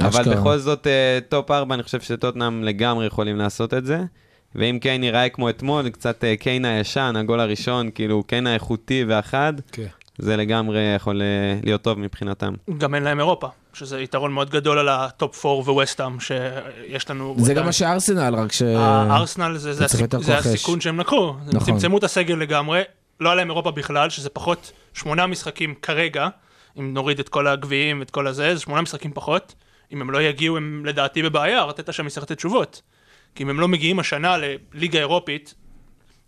[0.00, 0.34] אבל.
[0.36, 3.98] בכל זאת, אה, טופ ארבע, אני חושב שטוטנהאם לגמרי יכולים לעשות את זה.
[4.54, 9.52] ואם קיין ייראה כמו אתמול, קצת אה, קיין הישן, הגול הראשון, כאילו קיין האיכותי והחד,
[9.72, 9.86] כן.
[10.18, 11.26] זה לגמרי יכול אה,
[11.64, 12.54] להיות טוב מבחינתם.
[12.78, 17.36] גם אין להם אירופה, שזה יתרון מאוד גדול על הטופ 4 ווסטהאם שיש לנו.
[17.38, 17.54] זה.
[17.54, 18.62] גם מה שארסנל רק ש...
[18.62, 20.20] הארסנל זה, זה, צריך הסיכ...
[20.20, 20.38] זה.
[20.38, 21.74] הסיכון שהם לקחו, הם נכון.
[21.74, 22.82] צמצמו את הסגל לגמרי,
[23.20, 26.28] לא היה להם אירופה בכלל, שזה פחות שמונה משחקים כרגע,
[26.78, 29.54] אם נוריד את כל הגביעים ואת כל הזה, זה שמונה משחקים פחות,
[29.92, 32.82] אם הם לא יגיעו הם לדעתי בבעיה, ארטטה שם יצטרך לתת תשובות.
[33.34, 34.36] כי אם הם לא מגיעים השנה
[34.74, 35.54] לליגה אירופית,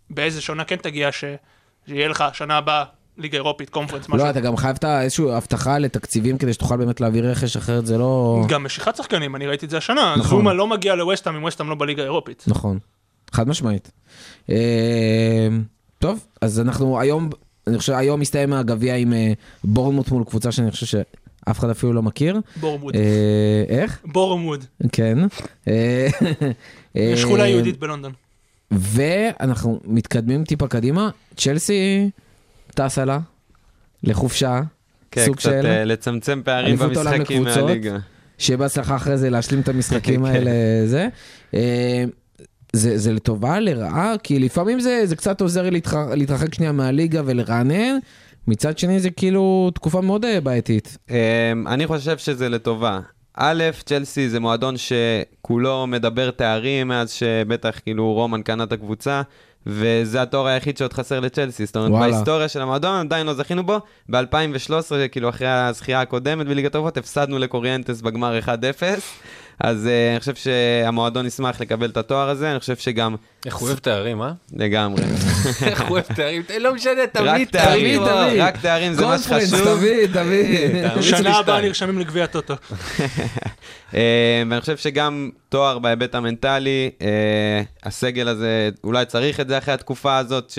[0.09, 1.23] באיזה שנה כן תגיע ש...
[1.87, 2.83] שיהיה לך שנה הבאה
[3.17, 4.25] ליגה אירופית, קונפרנס, משהו.
[4.25, 7.85] לא, אתה גם חייב את ה- איזושהי הבטחה לתקציבים כדי שתוכל באמת להביא רכש, אחרת
[7.85, 8.41] זה לא...
[8.47, 10.15] גם משיכת שחקנים, אני ראיתי את זה השנה.
[10.17, 10.29] נכון.
[10.37, 12.43] זומה לא מגיע לווסטהאם אם ווסטהאם לא בליגה האירופית.
[12.47, 12.79] נכון,
[13.31, 13.91] חד משמעית.
[14.49, 15.47] אה,
[15.99, 17.29] טוב, אז אנחנו היום,
[17.67, 19.33] אני חושב היום מסתיים הגביע עם אה,
[19.63, 20.85] בורנמוט מול קבוצה שאני חושב
[21.45, 22.39] שאף אחד אפילו לא מכיר.
[22.59, 22.95] בורמוד.
[22.95, 23.99] אה, איך?
[24.05, 24.65] בורמוד.
[24.91, 25.17] כן.
[25.67, 26.07] אה,
[26.95, 28.11] אה, שכונה יהודית בלונדון.
[28.71, 32.09] ואנחנו מתקדמים טיפה קדימה, צ'לסי
[32.75, 33.19] טסה לה
[34.03, 34.61] לחופשה,
[35.11, 35.65] כן, סוג קצת של...
[35.65, 37.43] אה, לצמצם פערים במשחקים.
[37.43, 37.97] מהליגה.
[38.37, 40.31] שיהיה בהצלחה אחרי זה להשלים את המשחקים כן.
[40.31, 40.51] האלה,
[40.85, 41.07] זה.
[42.73, 47.21] זה, זה לטובה, לרעה, כי לפעמים זה, זה קצת עוזר לי להתרח, להתרחק שנייה מהליגה
[47.25, 47.97] ולרענן,
[48.47, 50.97] מצד שני זה כאילו תקופה מאוד אה, בעייתית.
[51.09, 52.99] אמ, אני חושב שזה לטובה.
[53.37, 59.21] א', צ'לסי זה מועדון שכולו מדבר תארים מאז שבטח כאילו רומן קנה את הקבוצה,
[59.65, 61.65] וזה התואר היחיד שעוד חסר לצ'לסי.
[61.65, 61.91] זאת אומרת.
[61.91, 63.79] בהיסטוריה של המועדון עדיין לא זכינו בו.
[64.09, 64.71] ב-2013,
[65.11, 68.47] כאילו אחרי הזכייה הקודמת בליגת האלופות, הפסדנו לקוריאנטס בגמר 1-0.
[69.59, 73.67] אז uh, אני חושב שהמועדון ישמח לקבל את התואר הזה, אני חושב שגם איך הוא
[73.67, 74.31] אוהב תארים, אה?
[74.53, 75.03] לגמרי.
[75.65, 76.43] איך הוא אוהב תארים?
[76.59, 78.41] לא משנה, תמיד תארים, תארים.
[78.41, 79.77] רק תארים זה מה קונפרנס, שחשוב.
[79.77, 80.87] תביא, תביא.
[80.87, 81.61] תאמיץ לי שנה הבאה.
[81.61, 82.53] נרשמים לגביע טוטו.
[83.93, 89.73] אה, ואני חושב שגם תואר בהיבט המנטלי, אה, הסגל הזה, אולי צריך את זה אחרי
[89.73, 90.51] התקופה הזאת,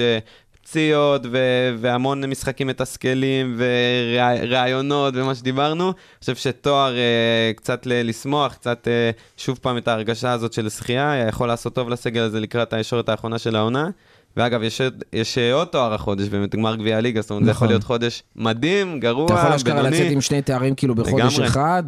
[0.63, 5.85] שפציעות ו- והמון משחקים מתסכלים וראיונות ומה שדיברנו.
[5.85, 10.69] אני חושב שתואר אה, קצת ל- לשמוח, קצת אה, שוב פעם את ההרגשה הזאת של
[10.69, 13.89] זכייה, יכול לעשות טוב לסגל הזה לקראת הישורת האחרונה של העונה.
[14.37, 14.81] ואגב, יש,
[15.13, 17.69] יש אה, עוד תואר החודש, באמת, גמר גביע הליגה, זאת אומרת, זה יכול נכון.
[17.69, 19.97] להיות חודש מדהים, גרוע, אתה יכול אשכרה בינוני.
[19.97, 21.47] לצאת עם שני תארים כאילו בחודש לגמרי.
[21.47, 21.83] אחד,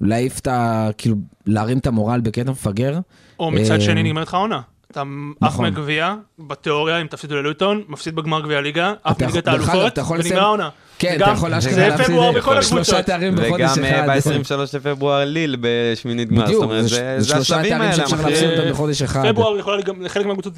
[0.00, 0.88] ולהעיף את ה...
[0.98, 2.98] כאילו, להרים את המורל בקטע מפגר.
[3.38, 4.60] או מצד שני נגמרת לך העונה.
[4.94, 5.02] אתה
[5.40, 5.64] עף נכון.
[5.64, 10.68] מהגביע, בתיאוריה, אם תפסידו ללוטון, מפסיד בגמר גביע הליגה, עף מליגת האלופות, ונגמר העונה.
[10.98, 13.06] כן, אתה יכול אשכרה זה להפסיד פברואר בכל שלושה הקבוצות.
[13.06, 14.08] תארים בחודש וגם אחד.
[14.08, 18.50] אה, ב-23 לפברואר ליל בשמינית גמר, בדיוק, זה זה זה זה שלושה תארים שאפשר להפסיד
[18.50, 19.22] אותם בחודש אחד.
[19.32, 20.52] פברואר יכולה, לחלק מהקבוצות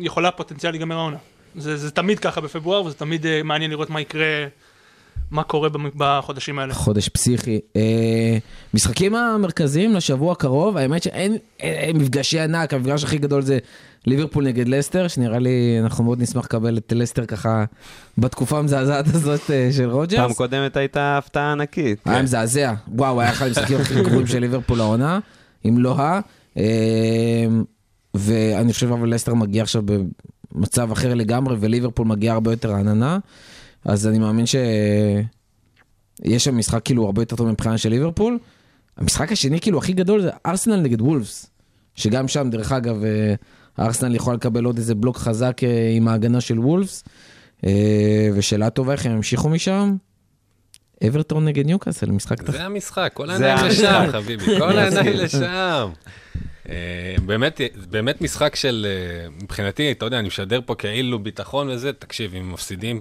[0.00, 1.16] יכולה פוטנציאל להיגמר העונה.
[1.56, 4.46] זה זה תמיד ככה בפברואר, וזה תמיד אה, מעניין לראות מה יקרה,
[5.32, 6.74] מה קורה בחודשים האלה.
[6.74, 7.60] חודש פסיכי.
[7.76, 8.38] אה,
[8.74, 13.58] משחקים המרכזיים לשבוע הקרוב, האמת שאין אין- אין מפגשי ענק, המפגש הכי גדול זה
[14.06, 17.64] ליברפול נגד לסטר, שנראה לי אנחנו מאוד נשמח לקבל את לסטר ככה
[18.18, 20.36] בתקופה המזעזעת הזאת אה, של פעם רוג'רס.
[20.36, 21.98] קודמת הייתה הפתעה ענקית.
[22.04, 25.18] היה מזעזע, וואו, היה אחד המשחקים הכי גרועים של ליברפול העונה,
[25.68, 26.20] אם לא ה...
[26.56, 26.62] אה,
[28.14, 29.82] ואני חושב אבל לסטר מגיע עכשיו
[30.54, 33.18] במצב אחר לגמרי, וליברפול מגיע הרבה יותר רעננה,
[33.84, 38.38] אז אני מאמין שיש שם משחק כאילו הרבה יותר טוב מבחינה של ליברפול.
[38.96, 41.50] המשחק השני כאילו הכי גדול זה ארסנל נגד וולפס,
[41.94, 43.34] שגם שם דרך אגב אה,
[43.78, 47.04] ארסנל יכול לקבל עוד איזה בלוק חזק אה, עם ההגנה של וולפס,
[47.66, 49.96] אה, ושאלה טובה איך הם ימשיכו משם.
[51.06, 52.52] אברטון נגד ניוקאסל, משחק תח...
[52.52, 53.84] זה המשחק, כל זה העיניים המשחק.
[53.84, 55.16] לשם, חביבי, כל העיניים.
[55.16, 55.88] לשם.
[57.26, 57.60] באמת,
[57.90, 58.86] באמת משחק של,
[59.42, 63.00] מבחינתי, אתה יודע, אני משדר פה כאילו ביטחון וזה, תקשיב, אם מפסידים,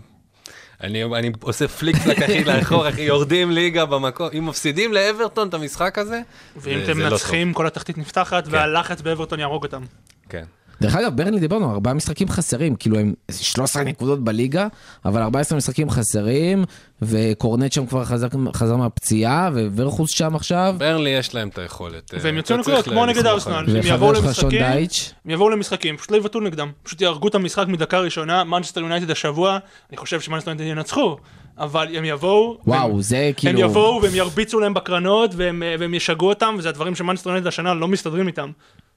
[0.84, 5.54] אני, אני עושה פליק פלק אחי לאחור, אחי, יורדים ליגה במקום, אם מפסידים לאברטון את
[5.54, 6.22] המשחק הזה,
[6.56, 9.84] ואם אתם לא מנצחים, כל התחתית נפתחת, והלחץ באברטון יהרוג אותם.
[10.30, 10.44] כן.
[10.82, 14.68] דרך אגב, ברנלי דיברנו, ארבעה משחקים חסרים, כאילו הם 13 נקודות בליגה,
[15.06, 16.64] אבל 14 משחקים חסרים,
[17.02, 20.76] וקורנה שם כבר חזר, חזר מהפציעה, וורהורסט שם עכשיו.
[20.78, 22.14] ברנלי יש להם את היכולת.
[22.14, 23.54] אה, והם יוציאו נקודות, כמו נגד ארסנל.
[23.78, 26.72] הם יבואו למשחקים, דייץ', הם יבואו למשחקים, פשוט לא יבעטו נגדם.
[26.84, 29.58] פשוט יהרגו את המשחק מדקה ראשונה, מנצ'סטר יונייטד השבוע,
[29.90, 31.18] אני חושב שמנצ'סטר יונייטד ינצחו,
[31.58, 33.60] אבל הם יבואו, וואו, והם- זה כאילו...
[33.64, 36.94] הם יבואו והם ירביצו להם בקרנות, והם והם ישגעו אותם, וזה הדברים
[37.26, 38.52] יונייטד השנה לא מסתדרים איתם.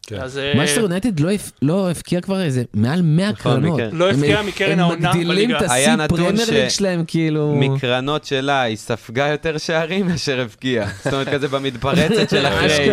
[0.07, 0.21] כן.
[0.21, 3.81] אז אה, יונייטד לא הפ- לא הבקיעה כבר איזה מעל 100 נכון, קרנות.
[3.93, 5.59] לא הבקיעה מקרן העונה הם מגדילים בליגה.
[5.59, 7.55] את השיא נתון פרמייר ש- ליג שלהם, כאילו...
[7.61, 10.89] מקרנות שלה היא ספגה יותר שערים מאשר הבקיעה.
[11.05, 12.89] זאת אומרת, כזה במתפרצת של אחרי.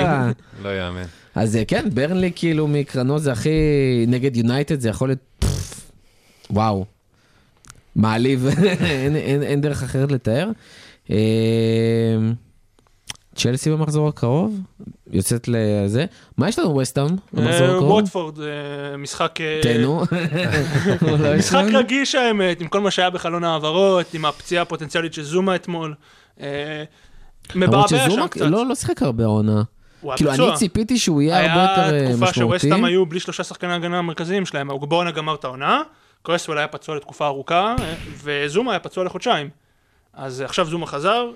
[0.63, 1.03] לא יאמן.
[1.35, 3.49] אז אה, כן, ברנלי כאילו מקרנות זה הכי...
[4.07, 5.45] נגד יונייטד זה יכול להיות...
[6.49, 6.85] וואו.
[7.95, 8.47] מעליב,
[9.45, 10.49] אין, דרך אחרת לתאר.
[13.41, 14.59] צ'לסי במחזור הקרוב,
[15.11, 16.05] יוצאת לזה.
[16.37, 17.91] מה יש לנו ווסטהאם במחזור אה, הקרוב?
[17.91, 19.41] ווטפורד, אה, משחק...
[19.41, 20.03] אה, תנו.
[21.23, 21.63] לא משחק?
[21.73, 25.93] רגיש האמת, עם כל מה שהיה בחלון העברות, עם הפציעה הפוטנציאלית של זומה אתמול.
[27.55, 28.41] מבעבע שם קצת.
[28.41, 29.63] לא לא שיחק הרבה העונה.
[30.03, 30.31] היה כאילו.
[30.31, 32.59] אני ציפיתי שהוא יהיה הרבה יותר היה אה, תקופה משמעותי.
[32.59, 35.81] שווסטהאם היו בלי שלושה שחקני הגנה המרכזיים שלהם, אוגבונה גמר את העונה,
[36.23, 37.75] קרסוול היה פצוע לתקופה ארוכה,
[38.23, 39.49] וזומה היה פצוע לחודשיים.
[40.13, 41.29] אז עכשיו זומה חזר,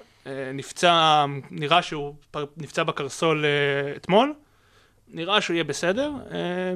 [0.54, 2.16] נפצע, נראה שהוא
[2.58, 4.34] נפצע בקרסול אה, אתמול,
[5.08, 6.12] נראה שהוא יהיה בסדר.
[6.32, 6.74] אה,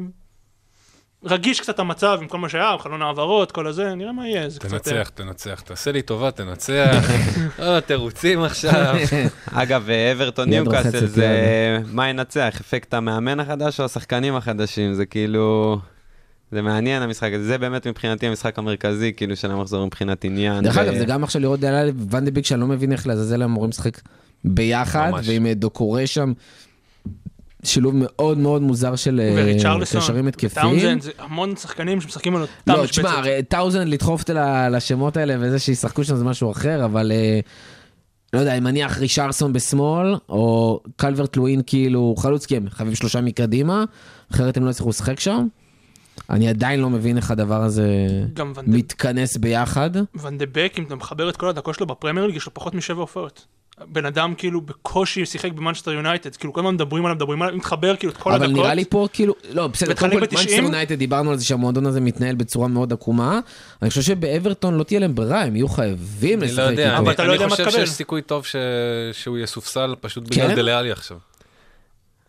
[1.24, 4.50] רגיש קצת המצב עם כל מה שהיה, חלון העברות, כל הזה, נראה מה יהיה.
[4.50, 7.06] זה קצת, תנצח, תנצח, תעשה לי טובה, תנצח.
[7.60, 8.95] אה, תירוצים עכשיו.
[9.54, 11.80] אגב, אה, אברטון ניוקאסל זה.
[11.86, 15.80] מה ינצח, אפקט המאמן החדש או השחקנים החדשים, זה כאילו...
[16.52, 20.64] זה מעניין המשחק הזה, זה באמת מבחינתי המשחק המרכזי כאילו של המחזור מבחינת עניין.
[20.64, 23.08] דרך ו- אגב, זה גם עכשיו לראות דלה וון דה בק שאני לא מבין איך
[23.08, 24.02] לעזאזל הם אמורים לשחק
[24.45, 25.28] ביחד, ממש.
[25.30, 26.34] ועם אה, דוקורי שם.
[27.64, 30.68] שילוב מאוד מאוד מוזר של אה, וריצ'רליסון, קשרים התקפיים.
[30.68, 32.91] טאונזנד, זה המון שחקנים שמשחקים על אותה לא, משבצת.
[33.00, 37.12] תשמע, הרי טאונזנד לדחוף את ה- לשמות האלה וזה שישחקו שם זה משהו אחר, אבל
[37.12, 37.39] אה,
[38.34, 43.22] לא יודע, אם מניח ריצ'רליסון בשמאל, או קלברט לואין כאילו חלוץ, כי הם חייבים שלושה
[43.22, 43.84] מקדימה,
[44.32, 45.47] אחרת הם לא יצטרכו לשחק שם.
[46.30, 47.88] אני עדיין לא מבין איך הדבר הזה
[48.67, 49.89] מתכנס ביחד.
[50.22, 52.76] ון דה בק, אם אתה מחבר את כל הדקות שלו בפרמייר ליג, יש לו פחות
[52.76, 53.45] משבע הופעות.
[53.88, 57.95] בן אדם כאילו בקושי שיחק במנצ'סטר יונייטד, כאילו כל הזמן מדברים עליו, מדברים עליו, מתחבר
[57.95, 58.57] כאילו את כל אבל הדקות.
[58.63, 60.39] נראה לי פה כאילו, לא בסדר, קודם כל ב- 90?
[60.45, 63.39] מנצ'סטר יונייטד דיברנו על זה שהמועדון הזה מתנהל בצורה מאוד עקומה.
[63.82, 66.97] אני חושב שבאברטון לא תהיה להם ברירה, הם יהיו חייבים אני לשחק לא יודע, איתו.
[66.97, 67.80] אבל אני- אתה לא יודע אני מה חושב תקבל.
[67.86, 68.55] שיש סיכוי טוב ש-
[69.11, 70.41] שהוא יסופסל פשוט כן?
[70.45, 71.17] בגלל דלה אלי עכשיו.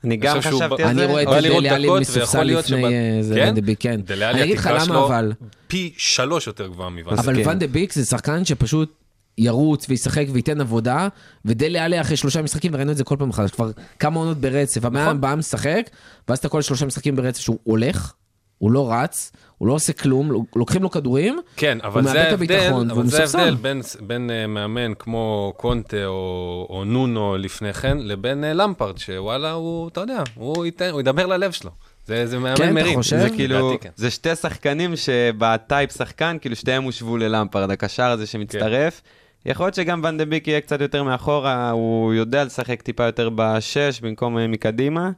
[0.05, 1.03] אני גם חשבתי על זה.
[1.03, 3.49] אני רואה את היה לראות דלי עלי דקות, מסופסל לפני אה, זה כן?
[3.49, 4.01] ון דה ביק, כן.
[4.01, 5.33] דליאלי, אני אגיד לך למה אבל,
[5.69, 7.19] פי שלוש יותר גבוהה מוון.
[7.19, 7.49] אבל כן.
[7.51, 8.93] ון דה ביק זה שחקן שפשוט
[9.39, 11.09] ירוץ וישחק וייתן עבודה,
[11.45, 14.85] ודלי עלי אחרי שלושה משחקים, וראינו את זה כל פעם מחדש, כבר כמה עונות ברצף,
[14.85, 15.09] הבן נכון.
[15.09, 15.91] אדם בא משחק,
[16.29, 18.13] ואז אתה כל שלושה משחקים ברצף שהוא הולך,
[18.61, 22.33] הוא לא רץ, הוא לא עושה כלום, לוקחים לו כדורים, כן, אבל מאבד זה את
[22.33, 23.39] הביטחון, והוא אבל זה.
[23.39, 28.99] ההבדל בין, בין uh, מאמן כמו קונטה או, או נונו לפני כן, לבין uh, למפרד,
[28.99, 31.71] שוואלה, הוא, אתה יודע, הוא, ייתן, הוא ידבר ללב שלו.
[32.07, 32.95] זה, זה מאמן כן, אתה מרים.
[32.95, 33.19] חושב?
[33.19, 33.91] זה כן, כאילו, כן.
[33.97, 39.03] זה שתי שחקנים שבטייפ שחקן, כאילו שתיהם הושוו ללמפרד, הקשר הזה שמצטרף.
[39.47, 43.31] יכול להיות שגם ון דה ביק יהיה קצת יותר מאחורה, הוא יודע לשחק טיפה יותר
[43.35, 45.11] בשש במקום אה, מקדימה.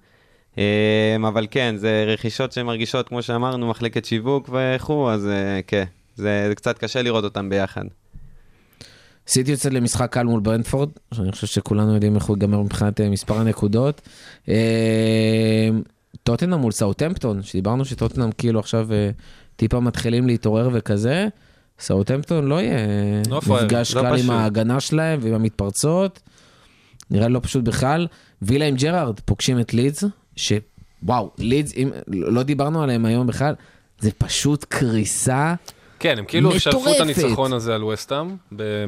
[0.59, 5.85] אה, אבל כן, זה רכישות שמרגישות, כמו שאמרנו, מחלקת שיווק וכו', אז אה, כן,
[6.17, 7.85] זה זה קצת קשה לראות אותם ביחד.
[9.27, 13.09] סיטי יוצאת למשחק קל מול ברנדפורד, שאני חושב שכולנו יודעים איך הוא ייגמר מבחינת אה,
[13.09, 14.01] מספר הנקודות.
[14.49, 15.69] אה,
[16.23, 19.11] טוטנאם מול סאוטהמפטון, שדיברנו שטוטנהאם כאילו עכשיו אה,
[19.57, 21.29] טיפה מתחילים להתעורר וכזה.
[21.79, 22.77] סאוטהמפטון לא יהיה
[23.31, 24.31] לא מפגש לא קל עם.
[24.31, 26.21] ההגנה שלהם ועם המתפרצות.
[27.11, 28.07] נראה לי לא פשוט בכלל.
[28.43, 30.05] וילה עם ג'רארד פוגשים את לידס,
[30.37, 33.55] שוואו, לידס, אם לא דיברנו עליהם היום בכלל,
[33.99, 35.55] זה פשוט קריסה.
[35.99, 37.01] כן, הם כאילו שלפו את מטורפת.
[37.01, 38.37] הניצחון הזה על ווסטהאם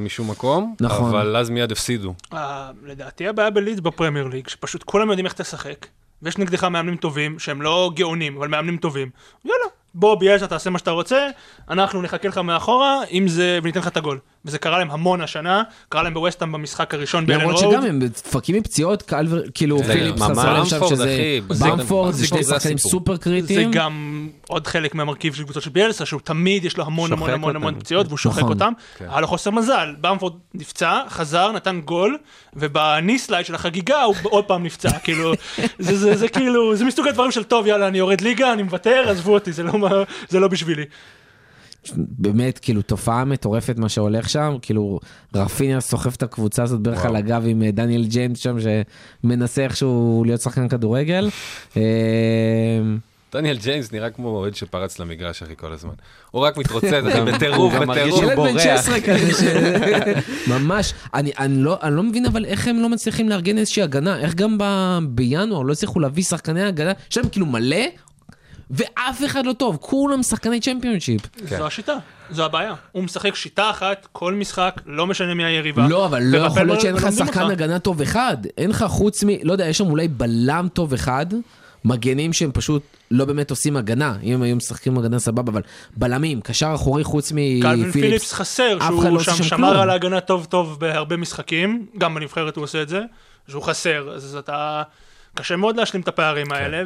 [0.00, 1.08] משום מקום, נכון.
[1.08, 2.14] אבל אז מיד הפסידו.
[2.32, 5.86] אה, לדעתי הבעיה בלידס בפרמייר ליג, שפשוט כולם יודעים איך תשחק,
[6.22, 9.10] ויש נגדך מאמנים טובים, שהם לא גאונים, אבל מאמנים טובים.
[9.44, 9.64] יאללה,
[9.94, 11.28] בוא ביאלסה תעשה מה שאתה רוצה,
[11.70, 14.18] אנחנו נחכה לך מאחורה, אם זה, וניתן לך את הגול.
[14.44, 17.74] וזה קרה להם המון השנה, קרה להם בווסטהאם במשחק הראשון באלן למרות רוד.
[17.74, 19.12] שגם הם דפקים מפציעות,
[19.54, 20.22] כאילו זה פיליפס.
[20.22, 22.44] חסר להם שם שזה, במפורד זה זה שני.
[22.44, 23.70] שחקנים סופר זה קריטיים.
[23.70, 27.56] גם עוד חלק מהמרכיב של קבוצות של ביאלסה, שהוא תמיד יש לו המון המון המון
[27.56, 27.74] המון.
[27.80, 28.52] פציעות, והוא שוחק נכון.
[28.52, 28.72] אותם.
[28.98, 29.06] כן.
[29.10, 32.18] היה לו חוסר מזל, במפורד נפצע, חזר, נתן גול,
[32.56, 35.32] ובניי סלייד של החגיגה הוא עוד פעם נפצע, כאילו,
[35.78, 39.04] זה- זה זה כאילו, זה מסוג הדברים של טוב, יאללה, אני יורד ליגה, אני מוותר,
[39.08, 39.72] עזבו אותי, זה לא
[40.28, 40.84] זה לא בשבילי.
[41.96, 45.00] באמת, כאילו, תופעה מטורפת מה שהולך שם, כאילו,
[45.34, 47.04] ראפיניה סוחב את הקבוצה הזאת בערך.
[47.04, 48.56] על הגב עם אה, דניאל ג'יימס שם,
[49.24, 51.28] שמנסה איכשהו להיות שחקן כדורגל.
[51.76, 51.82] אה,
[53.32, 55.92] דניאל ג'יימס נראה כמו אוהד שפרץ למגרש, אחי, כל הזמן.
[56.30, 58.22] הוא רק מתרוצץ, אחי, בטירוף, בטירוף.
[58.22, 58.62] ילד בן בורח.
[58.62, 59.42] 16 כזה, ש-
[60.52, 64.34] ממש, אני, לא, אני לא מבין אבל איך הם לא מצליחים לארגן איזושהי הגנה, איך
[64.34, 64.58] גם
[65.08, 67.76] בינואר לא הצליחו להביא שחקני הגנה, יש להם כאילו מלא,
[68.70, 71.20] ואף אחד לא טוב, כולם שחקני צ'מפיונשיפ.
[71.48, 71.58] כן.
[71.58, 71.96] זו השיטה,
[72.30, 72.74] זו הבעיה.
[72.92, 75.88] הוא משחק שיטה אחת, כל משחק, לא משנה מי היריבה.
[75.88, 77.52] לא, אבל לא יכול להיות שאין לך שחקן אותך.
[77.52, 78.36] הגנה טוב אחד.
[78.58, 79.28] אין לך חוץ מ...
[79.42, 81.26] לא יודע, יש שם אולי בלם טוב אחד,
[81.84, 84.16] מגנים שהם פשוט לא באמת עושים הגנה.
[84.22, 85.62] אם הם היו משחקים הגנה סבבה, אבל
[85.96, 88.32] בלמים, קשר אחורי חוץ קלווין פיליפס מפיליפס.
[88.32, 89.80] חסר, שהוא לא שם שם שמר כלום.
[89.80, 93.00] על ההגנה טוב טוב בהרבה משחקים, גם בנבחרת הוא עושה את זה,
[93.48, 94.82] שהוא חסר, אז אתה...
[95.34, 96.54] קשה מאוד להשלים את הפערים כן.
[96.54, 96.82] האלה,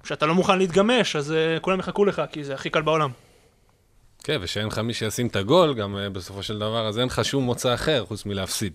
[0.00, 3.10] וכשאתה לא מוכן להתגמש, אז אה, כולם יחכו לך, כי זה הכי קל בעולם.
[4.24, 7.24] כן, ושאין לך מי שישים את הגול, גם אה, בסופו של דבר, אז אין לך
[7.24, 8.72] שום מוצא אחר חוץ מלהפסיד.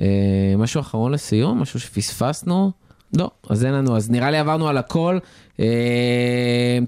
[0.00, 1.62] אה, משהו אחרון לסיום?
[1.62, 2.70] משהו שפספסנו?
[3.16, 3.96] לא, אז אין לנו.
[3.96, 5.18] אז נראה לי עברנו על הכל.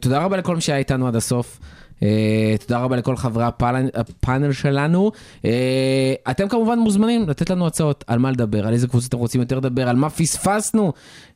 [0.00, 1.58] תודה רבה לכל מי שהיה איתנו עד הסוף.
[2.02, 5.12] אה, תודה רבה לכל חברי הפאנל, שלנו.
[5.44, 9.40] אה, אתם כמובן מוזמנים לתת לנו הצעות על מה לדבר, על איזה קבוצות אתם רוצים
[9.40, 10.92] יותר לדבר, על מה פספסנו.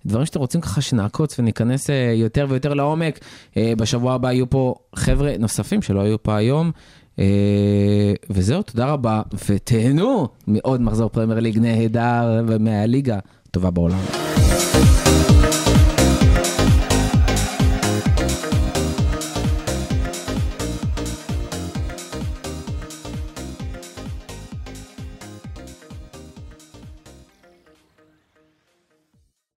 [0.07, 3.19] דברים שאתם רוצים ככה שנעקוץ וניכנס אה, יותר ויותר לעומק.
[3.57, 6.71] בשבוע הבא יהיו פה חבר'ה נוספים שלא היו פה היום.
[8.31, 14.36] וזהו, תודה רבה, ותהנו מעוד מחזור פרמייר ליג נהדר ומהליגה הטובה בעולם.